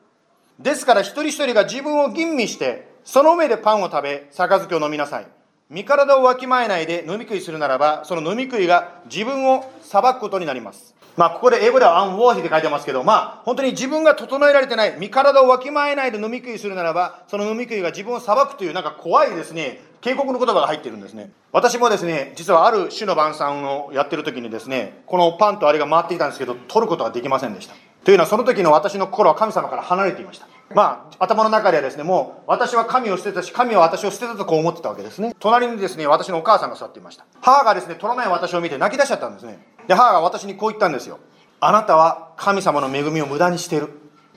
[0.58, 5.26] ですから一人一人が自分を吟味して、その上でパンを食べ、杯を飲みなさい。
[5.70, 10.96] 身体をわきまえないで飲み食いするならば、その飲み食いが自分を裁くことになります。
[11.16, 21.30] まあ、ここで英語ではアンウォーヒーって書いてますけど、まあ、本当に自分が整えられてない、身体をわきまえないで飲み食いするならば、その飲み食いが自分を裁くという、なんか怖いですね、警告の言葉が入ってるんですね。
[21.52, 27.74] 私もですね、実はある種の晩餐をやってる時にですね、このパンとあれが回っていたんですけど、取ることができませんでした。
[28.04, 30.46] というのは、その時の私の心は神様から離れていました。
[30.74, 35.34] まあ、頭の中ではですね、もう、私は神を捨てたし、神は私を捨てたとこう思ってたわけですね。
[35.40, 37.26] 隣にですね、私のお母さんが座っていました。
[37.40, 39.58] 母がですね、取らない私を見て泣き出しちゃったんですね。
[39.88, 41.18] で、母が私にこう言ったんですよ。
[41.60, 43.88] あなたは神様の恵みを無駄にしている。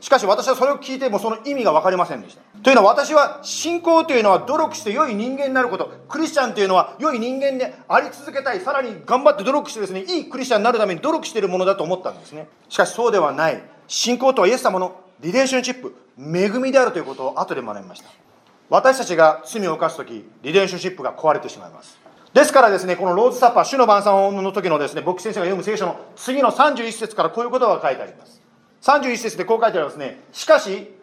[0.01, 2.41] しかし私はそれを聞いてもその意味が分かりませんでした。
[2.63, 5.91] というのは私は信仰というのは努力して良い人間になること。
[6.07, 8.61] クリスチャンというのは良い人間であり続けたい。
[8.61, 12.47] さらに頑張って努力してですね、いいクリスチャンになるために努力しているものだと思ったんですね。
[12.69, 13.61] しかしそうではない。
[13.87, 18.09] 信仰とはイエス様のリレーションシップ、恵みであるということを後で学びました。
[18.69, 21.99] 私たちが罪を犯すとき、リレーションシップが壊れてしまいます。
[22.33, 28.41] ですからですね、このローズサッパー、主の晩餐の時のですね、牧師先生が読む聖書の次の31節からこういうことが書いてあります。
[28.83, 30.21] 31節でこう書いてありますね。
[30.31, 30.93] しかし、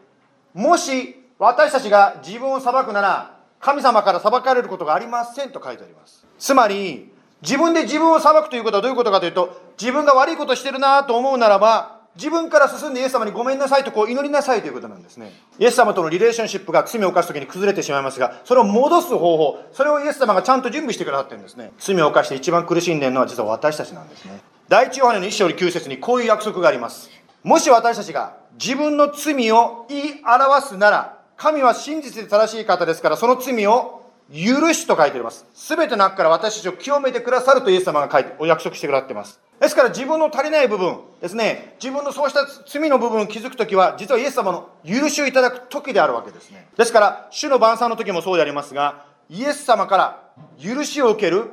[0.55, 6.26] もし私たちが自分を裁くなら、神様から裁かれることがありませんと書いてあります。
[6.38, 7.11] つまり、
[7.41, 15.32] 自分で自分を裁くということはどういうことかというと、自分が悪いことしてるなと思うならば、自分から進んでイエス様にごめんなさいとこう祈りなさいということなんですね。
[15.59, 21.72] イエス様とのリレーションシップが罪を犯すときに崩れてしまいますが、それを戻す方法、それをイエス様がちゃんと準備してくださってるんですね。
[21.78, 24.43] 罪を犯して一番苦しんでるのは実は私たちなんですね。
[24.68, 27.09] 第一ヨハネの一章より9節にこういう約束があります。
[27.43, 35.47] もし私たちが自分の罪を言い表すなら、神は真実で正しい方ですから、その罪を許しと書いてあります。
[35.55, 39.41] すべての悪から私たちを清めてくださるとイエス様が書いて、お約束してくださっています。
[39.59, 46.68] ですから自分の足りない部分ですね、自分のそうした罪の部分を気づくときは、実はイエス様の許しをいただく時であるわけですね。
[46.76, 50.22] ですから、主の晩餐の時もそうでありますが、イエス様から
[50.62, 51.51] 許しを受ける、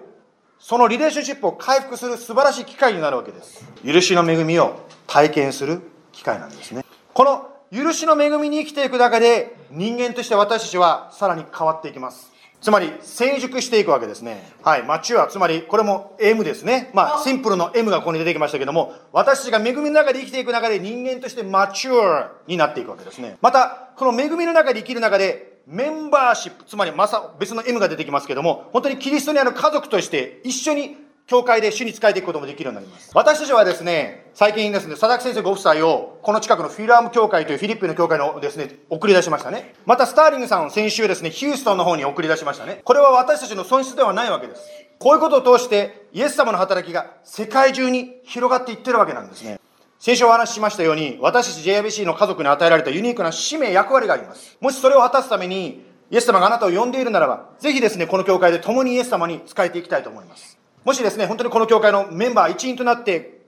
[0.59, 3.63] そのリレーションシップを回復する素晴らしい機会になるわけです。
[3.85, 5.79] 許しの恵みを体験する
[6.11, 6.83] 機会なんですね。
[7.13, 12.31] この許しの恵みに生きていく中で、人間として私たちはさらに変わっていきます。
[12.61, 14.51] つまり、成熟していくわけですね。
[14.63, 14.83] はい。
[14.83, 16.89] マチュア、つまり、これも M ですね。
[16.93, 23.37] まあ、シンプルの M がここに出てきましたけども、私たちが恵みの中で生きていく中で人間としてマチュアになっていくわけですね。
[23.41, 30.97] また、この恵みの中で生きる中で、メンバーシップ、つまり、まさ、別の M が出てきますけども、本当にキリストにある家族として一緒に
[31.27, 33.11] 教会で主に仕えていくこともできるようになります。
[33.13, 39.75] 私たちはですね、最近ですね、佐々木先生ご夫妻を、この近くのフィラーム教会というフィリッピンの教会のですね、送り出しましたね。
[39.85, 42.79] また、スターリングさんを先週ですね、ヒューストンの方に送り出しましたね。
[42.85, 44.61] これは私たちの損失ではないわけです。
[44.99, 49.59] こういうことを通して、イエス様の働きが世界中に広がっていってるわけなんですね。
[49.99, 54.55] 先週お話ししましたように、私たち JIBC の家族に与えられたユニークな使命、役割があります。
[54.61, 60.56] もしそれを果たすために、イエス様があなたを呼んでいるならば、ぜひですね、この教会で共にイエス様に仕えていきたいと思います。
[60.87, 63.41] もしですね、本当にこの教会のメンバー一員となって、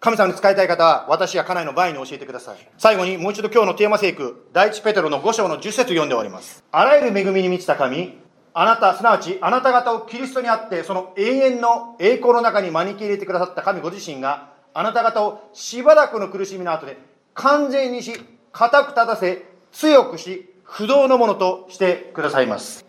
[0.00, 2.58] 神様に仕えたい方は、私や家内の場合に教えてください。
[2.78, 6.64] 最後に、もう一度今日のテーマ聖句、第一ペテロの5章の10節読んでおります。
[6.72, 8.18] あらゆる恵みに満ちた神、
[8.54, 16.98] あなた、すなわち、あなた方をキリストにあって、その永遠の栄光の中に招き入れてくださった神ご自身が、あなた方をしばらくの苦しみの後で、
[17.34, 18.20] 完全にし、
[18.50, 22.84] 固く立たせ、強くし、不動のものとしてくださいます。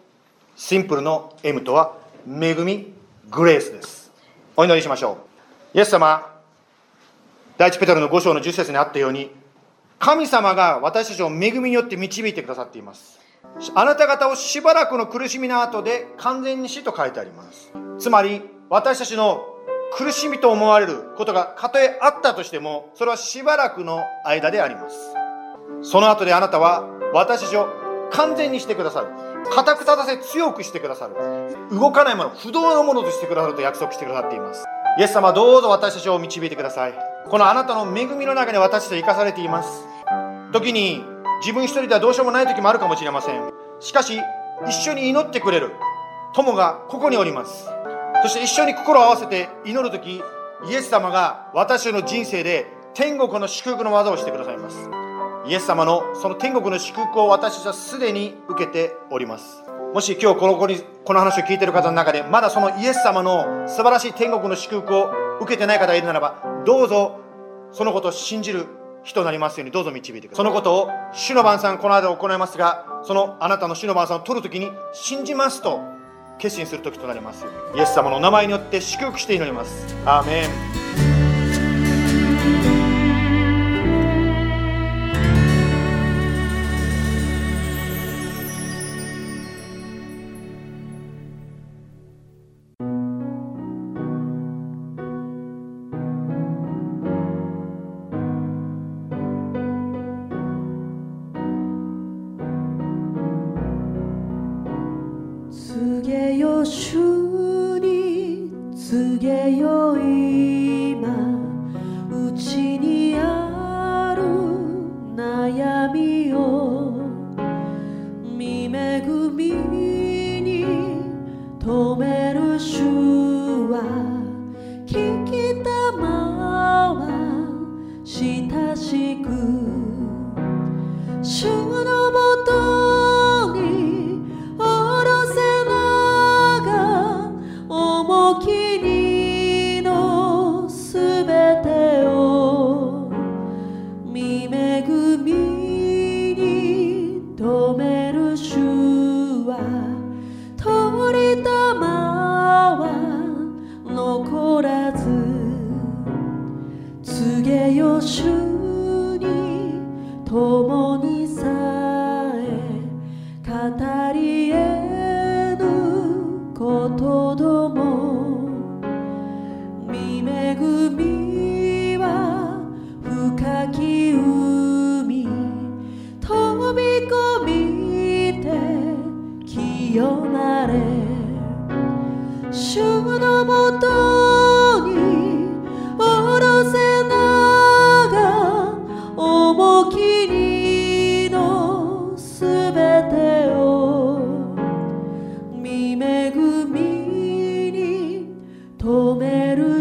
[0.56, 1.98] シンプルの M とは、
[2.28, 3.00] 恵み、
[3.32, 4.12] グレースです。
[4.58, 5.18] お祈りしましょ
[5.74, 5.78] う。
[5.78, 6.30] イエス様、
[7.58, 9.32] 第一ペテロの5章の10節にあったように、
[10.00, 13.22] 神様が私たちを恵みによって導いてくださっています。
[13.74, 17.72] あなた方をしばらくの苦しみの後で完全に死と書いてあります。
[18.00, 19.46] つまり、私たちの
[19.94, 25.14] 苦しみと思われることがたとえあったとしても、それはしばらくの間であります。
[25.84, 27.70] その後であなたは私たちを
[28.12, 29.31] 完全にしてくださる。
[29.50, 31.16] 固く立たせ強くしてくださる。
[31.72, 34.66] 動かないもの、不動のものとしてくださると約束してくださっています。
[35.00, 36.94] イエス様どうぞ私たちを導いてください。
[37.30, 39.88] このあなたの恵みの中に私たちは生かされています。
[40.52, 41.04] 時に
[41.42, 43.52] 自分一人ではどうしようもない時もあるかもしれません。
[43.80, 44.20] しかし、
[44.68, 45.72] 一緒に祈ってくれる
[46.34, 47.70] 友がここにおります。
[48.22, 50.22] そして一緒に心を合わせて祈る時、
[50.70, 55.11] イエス様が私の人生で天国の祝福の技をしてくださいます。
[55.52, 59.62] イエス様のその天国の祝福を私たちはすでに受けております。
[59.94, 67.20] もし今日この子にこの話を聞いている方の中でまだそのイエス様の素晴らしい天国の祝福を受けてない方がいるならばどうぞ
[67.74, 68.66] そのことを信じる
[69.04, 70.46] 人になりますようにどうぞ導いてください。
[70.46, 75.82] そのことを主の晩餐この間行いますがそのあなたの主の晩餐を取るときに信じますと
[76.38, 77.46] 決心する時となります
[77.76, 79.98] イエス様のお名前によって祝福して祈ります。
[80.06, 80.48] アーメ
[80.88, 80.91] ン。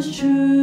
[0.01, 0.60] was true.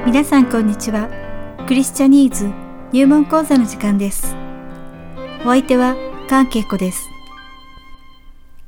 [0.07, 1.09] 皆さんこんにちは。
[1.69, 2.51] クリスチャニーズ
[2.93, 4.35] 入門講座の時間です。
[5.41, 5.95] お相手は
[6.29, 7.12] 関恵子です。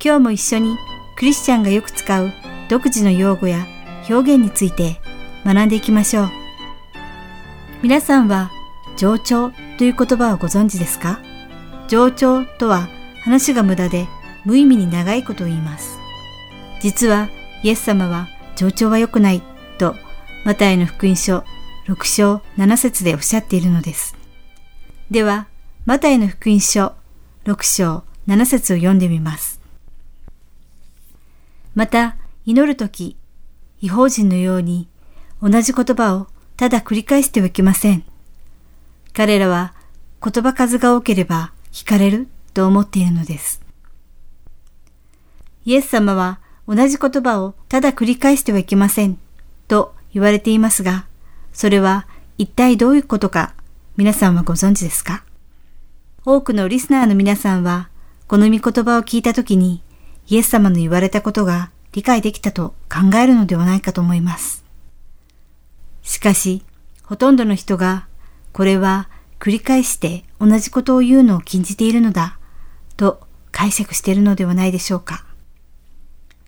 [0.03, 0.77] 今日も一緒に
[1.17, 2.31] クリスチャンがよく使う
[2.69, 3.67] 独自の用語や
[4.09, 5.01] 表現について
[5.45, 6.31] 学んでいきましょう。
[7.83, 8.51] 皆さんは
[8.97, 11.21] 冗長という言葉をご存知ですか？
[11.89, 12.89] 冗長とは
[13.23, 14.07] 話が無駄で
[14.45, 15.99] 無意味に長いことを言います。
[16.81, 17.29] 実は
[17.63, 19.43] イエス様は冗長は良くない
[19.79, 19.95] と
[20.45, 21.45] マタイの福音書
[21.87, 24.17] 6章7節でおっしゃっているのです。
[25.11, 25.49] では、
[25.85, 26.95] マタイの福音書
[27.45, 29.54] 6章7節を読んでみます。
[31.75, 32.17] また、
[32.47, 33.17] 祈るとき、
[33.81, 34.89] 違法人のように
[35.43, 38.05] 同じ言葉をただ繰り返してはいけません。
[39.13, 39.75] 彼らは
[40.23, 43.61] 言葉数が多ければ聞かれると思っているのです。
[45.65, 49.19] イエス様は同じ言葉をただ繰り返してはいけません
[49.69, 51.07] と言われていますが、
[51.53, 52.07] それは
[52.39, 53.55] 一体どういうことか
[53.97, 55.25] 皆さんはご存知ですか？
[56.25, 57.91] 多くのリスナーの皆さんは
[58.27, 59.83] この御言葉を聞いたときに
[60.29, 64.65] イエス様の言われたことが理解できたと考えるのではないかと思います。
[66.03, 66.63] しかし、
[67.03, 68.07] ほとんどの人が
[68.53, 69.09] これは
[69.39, 72.39] 繰り返して同じことを言うのを禁じているのだ
[72.97, 73.21] と
[73.53, 75.25] 解釈しているのではないでしょうか。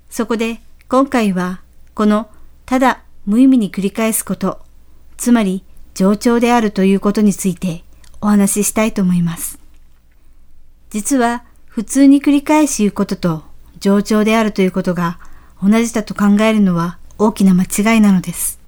[0.09, 1.61] そこで今回は
[1.95, 2.31] この
[2.64, 4.61] ただ無意味に繰り返すこと、
[5.16, 5.64] つまり
[5.95, 7.85] 冗長であるということについて
[8.20, 9.59] お話ししたいと思います。
[10.91, 13.45] 実は普通に繰り返し言うことと
[13.87, 15.20] 冗長であるということが
[15.62, 18.59] 同じだと考えるのは大きな間違いなのです。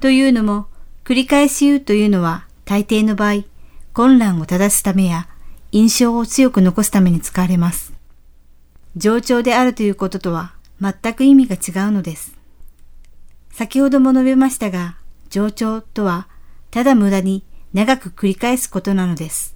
[0.00, 0.66] というのも
[1.04, 3.44] 繰り返し言うというのは大抵の場合
[3.92, 5.28] 混乱を正すためや
[5.72, 7.92] 印象を強く残すために使われます。
[8.96, 12.32] 冗長であるということとは全く意味が違うのです。
[13.50, 14.96] 先ほども述べましたが、
[15.28, 16.28] 冗長とは
[16.70, 19.54] ただ無駄に長く繰り返すことなのです。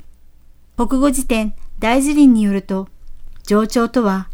[0.76, 2.90] 国語辞典大辞林によると、
[3.46, 4.28] 冗長とは、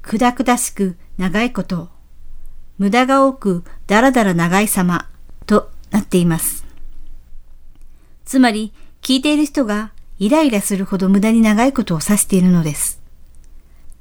[0.00, 1.90] くだくだしく長いこと、
[2.78, 5.06] 無駄が多くだらだら長い様
[5.44, 6.64] となっています。
[8.24, 8.72] つまり、
[9.02, 13.02] 聞いている人がイライラするほど無駄に長いことを指しているのです。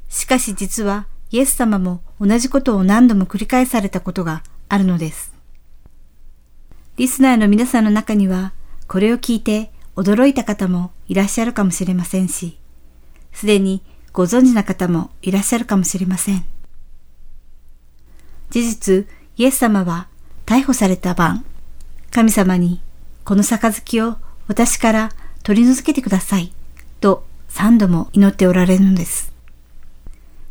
[0.07, 5.33] しかし実は、イエス様も同じことを何度も繰り返されたことがあるのです。
[6.95, 8.53] リスナーの皆さんの中には、
[8.87, 12.57] これを聞いて驚いた方もいらっしゃるかもしれませんし、
[13.33, 13.83] すでに
[14.17, 16.43] ご存知な方もいらっしゃるかもしれません。
[18.49, 20.07] 事実、イエス様は
[20.47, 21.45] 逮捕された晩、
[22.09, 22.81] 神様に、
[23.25, 24.15] この杯を
[24.47, 25.11] 私から
[25.43, 26.51] 取り除けてください、
[26.99, 29.31] と三度も祈っておられるのです。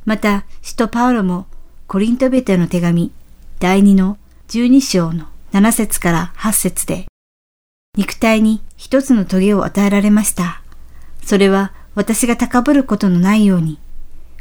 [0.05, 1.49] また、使徒パウロも
[1.89, 3.11] コリントベテの手紙
[3.59, 7.07] 第2の12章の7節から8節で、
[7.99, 10.62] 肉体に一つの棘を与えられました。
[11.25, 13.78] それは私が高ぶることのないように、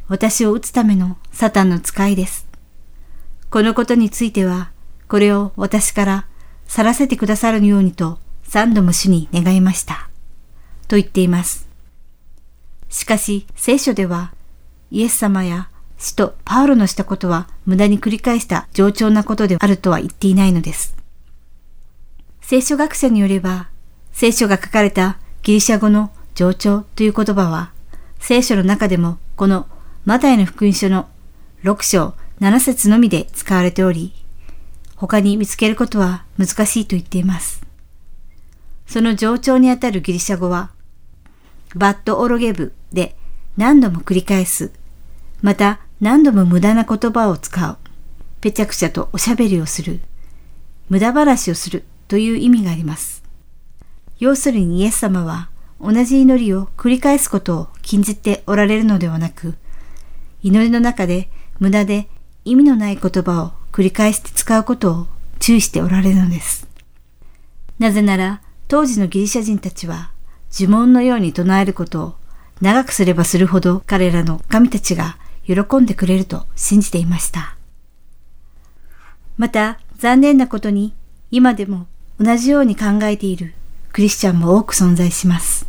[0.10, 2.46] 私を打つためのサタンの使いです。
[3.50, 4.72] このことについては、
[5.08, 6.28] これを私から
[6.68, 10.10] 去らせてくださるようにと三度も主に願いました。
[10.90, 11.70] と言っています。
[12.90, 14.34] しかし聖書では、
[14.92, 20.98] イエス様や使徒パウロのしたことは無駄に繰り返した冗長なことであるとは言っていないのです。
[22.42, 23.70] 聖書学者によれば、
[24.12, 27.72] 聖書が書かれたギリシャ語の冗長という言葉は、
[28.20, 29.68] 聖書の中でもこの
[30.04, 31.08] マタイの福音書の
[31.64, 34.14] 6章7節のみで使われており、
[34.98, 37.66] 他に見つけることは難しいと言っています。
[38.86, 40.72] その冗長にあたるギリシャ語は、
[41.74, 43.16] バッドオロゲブで
[43.56, 44.72] 何度も繰り返す、
[45.42, 47.78] また何度も無駄な言葉を使う、
[48.42, 50.02] ぺちゃくちゃとおしゃべりをする、
[50.90, 53.24] 無駄話をするという意味があります。
[54.20, 55.50] 要するにイエス様は
[55.80, 59.56] 同じ祈りを繰り返すことを禁じておられるのではなく、
[60.42, 62.08] 祈りの中で無駄で
[62.44, 65.08] 意味のない言葉を繰り返して使うことを
[65.40, 66.68] 注意しておられるのです。
[67.80, 70.12] なぜなら当時のギリシャ人たちは
[70.52, 72.16] 呪文のように唱えることを
[72.62, 77.58] 長くすればするほど彼らの神たちが喜んでくれると信じていました。
[79.38, 80.94] また残念なことに
[81.32, 81.88] 今でも
[82.20, 83.54] 同じように考えている
[83.96, 85.66] クリスチャンも多く存在します。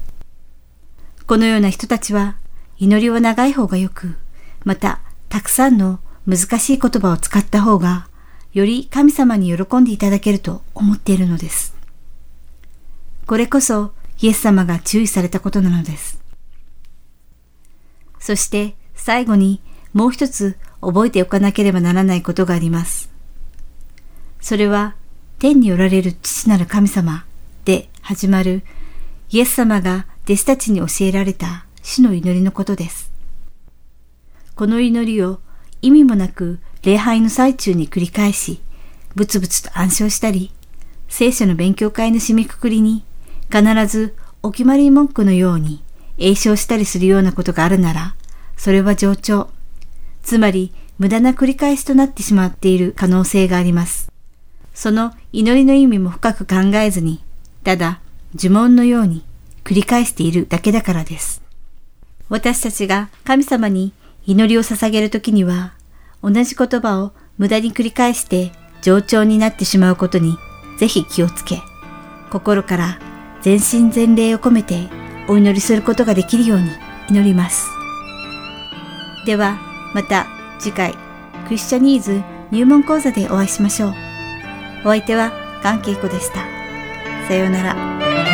[1.28, 2.34] このような人たちは
[2.76, 4.16] 祈りは長い方がよく、
[4.64, 4.98] また
[5.28, 8.08] たくさんの難しい言葉を使った方が
[8.52, 11.76] より神様に喜んでいただけると思っているのです。
[13.28, 16.18] これこそイエス様が注意されたことなのです。
[18.18, 19.60] そして最後に
[19.92, 23.08] もう一つ覚えておかなければならないことがあります。
[24.40, 24.96] それは
[25.38, 27.24] 天におられる父なる神様
[28.06, 28.62] 始まる
[29.30, 33.10] イエス様が弟子たちに教えられた主の祈りのことです。
[34.54, 35.40] この祈りを
[35.82, 38.60] 意味もなく礼拝の最中に繰り返し、
[39.16, 40.52] ブツブツと暗唱したり、
[41.08, 43.04] 聖書の勉強会の締めくくりに
[43.50, 45.82] 必ずお決まり文句のように
[46.16, 48.14] 詠唱したりするようなことがあるなら、
[48.56, 49.50] それは冗長。
[50.22, 54.12] つまり無駄な繰り返しとなってしまっている可能性があります。
[54.74, 57.25] その祈りの意味も深く考えずに、
[57.66, 57.98] ただ
[58.32, 59.24] 呪文のように
[59.64, 61.42] 繰り返しているだけだからです。
[62.28, 63.92] 私たちが神様に
[64.24, 65.72] 祈りを捧げるときには、
[66.22, 68.52] 同じ言葉を無駄に繰り返して
[68.82, 70.36] 冗長になってしまうことに
[70.78, 71.60] ぜひ気をつけ、
[72.30, 73.00] 心から
[73.42, 74.88] 全身全霊を込めて
[75.26, 76.70] お祈りすることができるように
[77.10, 77.66] 祈ります。
[79.26, 79.58] では、
[79.92, 80.28] また
[80.60, 80.94] 次回、
[81.48, 83.94] クリスチャニーズ入門講座でお会いしましょう。
[84.84, 85.32] お相手は
[85.64, 86.55] 関係子でした。
[87.26, 88.25] さようなら。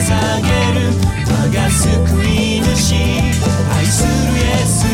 [0.00, 0.48] 捧げ
[0.80, 0.90] る。
[1.26, 1.86] 我が救
[2.24, 2.94] い主。
[3.76, 4.93] 愛するイエス。